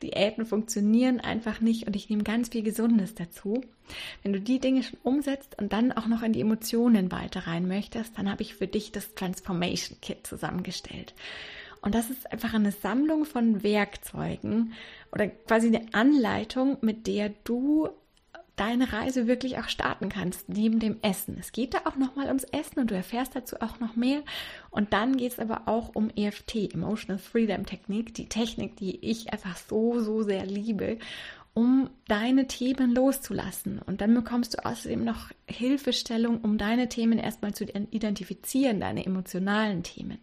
Diäten 0.02 0.46
funktionieren 0.46 1.20
einfach 1.20 1.61
nicht 1.61 1.87
und 1.87 1.96
ich 1.96 2.11
nehme 2.11 2.22
ganz 2.22 2.50
viel 2.50 2.62
Gesundes 2.62 3.14
dazu. 3.14 3.62
Wenn 4.22 4.35
du 4.35 4.40
die 4.40 4.61
Dinge 4.61 4.83
schon 4.83 4.98
umsetzt 5.02 5.57
und 5.59 5.72
dann 5.72 5.92
auch 5.92 6.07
noch 6.07 6.22
in 6.22 6.35
die 6.35 6.42
Emotionen 6.42 7.11
weiter 7.11 7.46
rein 7.46 7.66
möchtest, 7.66 8.18
dann 8.18 8.31
habe 8.31 8.42
ich 8.42 8.54
für 8.54 8.66
dich 8.66 8.92
das 8.92 9.14
Transformation 9.14 9.98
Kit 10.02 10.26
zusammengestellt. 10.26 11.14
Und 11.80 11.94
das 11.94 12.10
ist 12.10 12.30
einfach 12.32 12.54
eine 12.54 12.72
Sammlung 12.72 13.24
von 13.24 13.62
Werkzeugen 13.62 14.72
oder 15.12 15.28
quasi 15.28 15.68
eine 15.68 15.86
Anleitung, 15.92 16.78
mit 16.80 17.06
der 17.06 17.30
du 17.44 17.88
deine 18.58 18.92
Reise 18.92 19.26
wirklich 19.26 19.58
auch 19.58 19.68
starten 19.68 20.08
kannst, 20.08 20.48
neben 20.48 20.80
dem 20.80 20.96
Essen. 21.02 21.36
Es 21.38 21.52
geht 21.52 21.74
da 21.74 21.78
auch 21.84 21.96
nochmal 21.96 22.26
ums 22.26 22.44
Essen 22.44 22.80
und 22.80 22.90
du 22.90 22.94
erfährst 22.94 23.36
dazu 23.36 23.56
auch 23.60 23.80
noch 23.80 23.96
mehr. 23.96 24.22
Und 24.70 24.92
dann 24.92 25.16
geht 25.16 25.32
es 25.32 25.38
aber 25.38 25.62
auch 25.66 25.94
um 25.94 26.10
EFT, 26.14 26.74
Emotional 26.74 27.18
Freedom 27.18 27.64
Technik, 27.66 28.14
die 28.14 28.28
Technik, 28.28 28.76
die 28.76 28.96
ich 29.04 29.32
einfach 29.32 29.56
so, 29.56 30.00
so 30.00 30.22
sehr 30.22 30.44
liebe, 30.44 30.98
um 31.54 31.90
deine 32.06 32.46
Themen 32.46 32.94
loszulassen. 32.94 33.80
Und 33.84 34.00
dann 34.00 34.14
bekommst 34.14 34.54
du 34.54 34.64
außerdem 34.64 35.04
noch 35.04 35.30
Hilfestellung, 35.46 36.40
um 36.40 36.58
deine 36.58 36.88
Themen 36.88 37.18
erstmal 37.18 37.54
zu 37.54 37.64
identifizieren, 37.64 38.80
deine 38.80 39.06
emotionalen 39.06 39.82
Themen. 39.82 40.18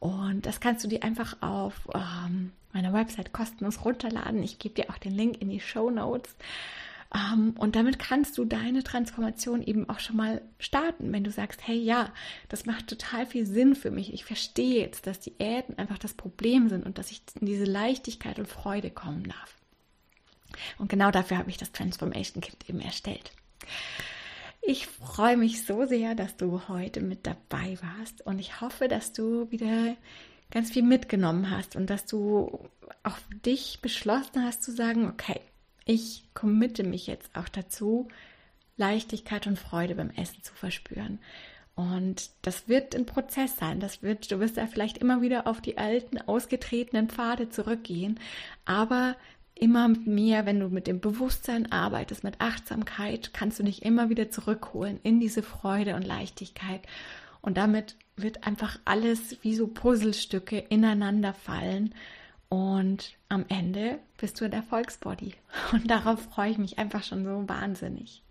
Und 0.00 0.46
das 0.46 0.60
kannst 0.60 0.82
du 0.82 0.88
dir 0.88 1.04
einfach 1.04 1.36
auf 1.42 1.88
ähm, 1.94 2.52
meiner 2.72 2.92
Website 2.92 3.32
kostenlos 3.32 3.84
runterladen. 3.84 4.42
Ich 4.42 4.58
gebe 4.58 4.74
dir 4.74 4.90
auch 4.90 4.98
den 4.98 5.14
Link 5.14 5.40
in 5.40 5.50
die 5.50 5.60
Show 5.60 5.90
Notes. 5.90 6.34
Ähm, 7.14 7.54
und 7.58 7.76
damit 7.76 7.98
kannst 7.98 8.38
du 8.38 8.44
deine 8.44 8.82
Transformation 8.82 9.62
eben 9.62 9.88
auch 9.90 10.00
schon 10.00 10.16
mal 10.16 10.40
starten, 10.58 11.12
wenn 11.12 11.24
du 11.24 11.30
sagst, 11.30 11.60
hey 11.66 11.76
ja, 11.76 12.12
das 12.48 12.66
macht 12.66 12.86
total 12.86 13.26
viel 13.26 13.44
Sinn 13.44 13.74
für 13.74 13.90
mich. 13.90 14.14
Ich 14.14 14.24
verstehe 14.24 14.80
jetzt, 14.80 15.06
dass 15.06 15.20
Diäten 15.20 15.76
einfach 15.78 15.98
das 15.98 16.14
Problem 16.14 16.68
sind 16.68 16.86
und 16.86 16.98
dass 16.98 17.10
ich 17.10 17.22
in 17.40 17.46
diese 17.46 17.64
Leichtigkeit 17.64 18.38
und 18.38 18.48
Freude 18.48 18.90
kommen 18.90 19.24
darf. 19.24 19.56
Und 20.78 20.88
genau 20.88 21.10
dafür 21.10 21.38
habe 21.38 21.50
ich 21.50 21.56
das 21.56 21.72
Transformation 21.72 22.40
Kit 22.40 22.68
eben 22.68 22.80
erstellt. 22.80 23.32
Ich 24.62 24.86
freue 24.86 25.36
mich 25.36 25.64
so 25.64 25.86
sehr, 25.86 26.14
dass 26.14 26.36
du 26.36 26.68
heute 26.68 27.00
mit 27.00 27.26
dabei 27.26 27.78
warst 27.80 28.24
und 28.26 28.38
ich 28.38 28.60
hoffe, 28.60 28.88
dass 28.88 29.12
du 29.12 29.50
wieder 29.50 29.96
ganz 30.50 30.70
viel 30.70 30.82
mitgenommen 30.82 31.50
hast 31.50 31.76
und 31.76 31.88
dass 31.88 32.06
du 32.06 32.68
auch 33.02 33.18
dich 33.44 33.80
beschlossen 33.80 34.44
hast 34.44 34.62
zu 34.62 34.72
sagen, 34.72 35.08
okay, 35.08 35.40
ich 35.84 36.24
committe 36.34 36.84
mich 36.84 37.06
jetzt 37.06 37.34
auch 37.34 37.48
dazu, 37.48 38.08
Leichtigkeit 38.76 39.46
und 39.46 39.58
Freude 39.58 39.94
beim 39.94 40.10
Essen 40.10 40.42
zu 40.42 40.54
verspüren. 40.54 41.20
Und 41.74 42.30
das 42.42 42.68
wird 42.68 42.94
ein 42.94 43.06
Prozess 43.06 43.56
sein. 43.56 43.80
Das 43.80 44.02
wird, 44.02 44.30
du 44.30 44.40
wirst 44.40 44.56
da 44.56 44.66
vielleicht 44.66 44.98
immer 44.98 45.22
wieder 45.22 45.46
auf 45.46 45.60
die 45.60 45.78
alten, 45.78 46.18
ausgetretenen 46.18 47.08
Pfade 47.08 47.48
zurückgehen. 47.48 48.20
Aber 48.64 49.16
immer 49.60 49.88
mehr, 49.88 50.46
wenn 50.46 50.58
du 50.58 50.68
mit 50.68 50.86
dem 50.86 51.00
Bewusstsein 51.00 51.70
arbeitest, 51.70 52.24
mit 52.24 52.40
Achtsamkeit, 52.40 53.32
kannst 53.32 53.58
du 53.58 53.62
dich 53.62 53.84
immer 53.84 54.08
wieder 54.08 54.30
zurückholen 54.30 54.98
in 55.02 55.20
diese 55.20 55.42
Freude 55.42 55.94
und 55.94 56.06
Leichtigkeit. 56.06 56.80
Und 57.42 57.56
damit 57.56 57.96
wird 58.16 58.46
einfach 58.46 58.78
alles 58.84 59.36
wie 59.42 59.54
so 59.54 59.66
Puzzlestücke 59.66 60.58
ineinander 60.58 61.34
fallen. 61.34 61.94
Und 62.48 63.16
am 63.28 63.44
Ende 63.48 63.98
bist 64.18 64.40
du 64.40 64.44
ein 64.44 64.52
Erfolgsbody. 64.52 65.34
Und 65.72 65.90
darauf 65.90 66.20
freue 66.20 66.50
ich 66.50 66.58
mich 66.58 66.78
einfach 66.78 67.04
schon 67.04 67.24
so 67.24 67.48
wahnsinnig. 67.48 68.22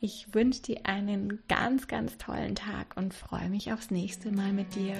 Ich 0.00 0.34
wünsche 0.34 0.62
dir 0.62 0.80
einen 0.84 1.42
ganz, 1.48 1.88
ganz 1.88 2.16
tollen 2.16 2.54
Tag 2.54 2.96
und 2.96 3.12
freue 3.12 3.50
mich 3.50 3.72
aufs 3.72 3.90
nächste 3.90 4.30
Mal 4.30 4.52
mit 4.52 4.74
dir. 4.74 4.94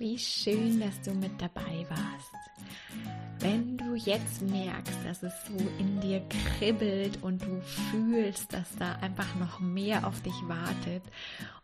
Wie 0.00 0.18
schön, 0.18 0.80
dass 0.80 0.98
du 1.02 1.12
mit 1.12 1.32
dabei 1.42 1.86
warst. 1.90 2.32
Wenn 3.38 3.76
du 3.76 3.94
jetzt 3.96 4.40
merkst, 4.40 4.96
dass 5.04 5.22
es 5.22 5.34
so 5.44 5.58
in 5.78 6.00
dir 6.00 6.22
kribbelt 6.56 7.22
und 7.22 7.42
du 7.42 7.60
fühlst, 7.60 8.50
dass 8.50 8.74
da 8.78 8.94
einfach 9.02 9.34
noch 9.34 9.60
mehr 9.60 10.06
auf 10.06 10.18
dich 10.22 10.32
wartet 10.46 11.02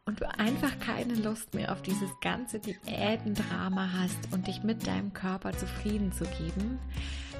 und 0.05 0.21
du 0.21 0.29
einfach 0.39 0.79
keine 0.81 1.15
Lust 1.15 1.55
mehr 1.55 1.73
auf 1.73 1.81
dieses 1.81 2.11
ganze 2.21 2.61
Diätendrama 2.61 3.89
hast 4.01 4.31
und 4.33 4.47
dich 4.49 4.63
mit 4.63 4.87
deinem 4.87 5.15
Körper 5.15 5.53
zufrieden 5.53 6.13
zu 6.13 6.25
geben, 6.25 6.79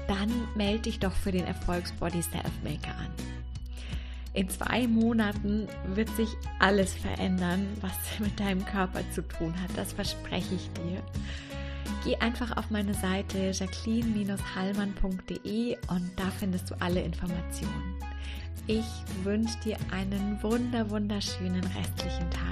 dann 0.07 0.31
melde 0.55 0.81
dich 0.83 0.97
doch 0.97 1.13
für 1.13 1.31
den 1.31 1.45
Erfolgsbody 1.45 2.23
Self 2.23 2.63
Maker 2.63 2.95
an. 2.97 3.36
In 4.37 4.47
zwei 4.49 4.87
Monaten 4.87 5.67
wird 5.95 6.09
sich 6.15 6.29
alles 6.59 6.93
verändern, 6.93 7.67
was 7.81 7.91
mit 8.19 8.39
deinem 8.39 8.63
Körper 8.63 9.01
zu 9.11 9.27
tun 9.27 9.55
hat. 9.59 9.71
Das 9.75 9.93
verspreche 9.93 10.53
ich 10.53 10.69
dir. 10.73 11.01
Geh 12.03 12.15
einfach 12.17 12.55
auf 12.55 12.69
meine 12.69 12.93
Seite 12.93 13.49
jacqueline-hallmann.de 13.51 15.77
und 15.89 16.11
da 16.15 16.29
findest 16.37 16.69
du 16.69 16.75
alle 16.79 17.01
Informationen. 17.01 17.95
Ich 18.67 18.85
wünsche 19.23 19.57
dir 19.65 19.77
einen 19.91 20.37
wunder 20.43 20.87
wunderschönen 20.91 21.63
restlichen 21.63 22.29
Tag 22.29 22.43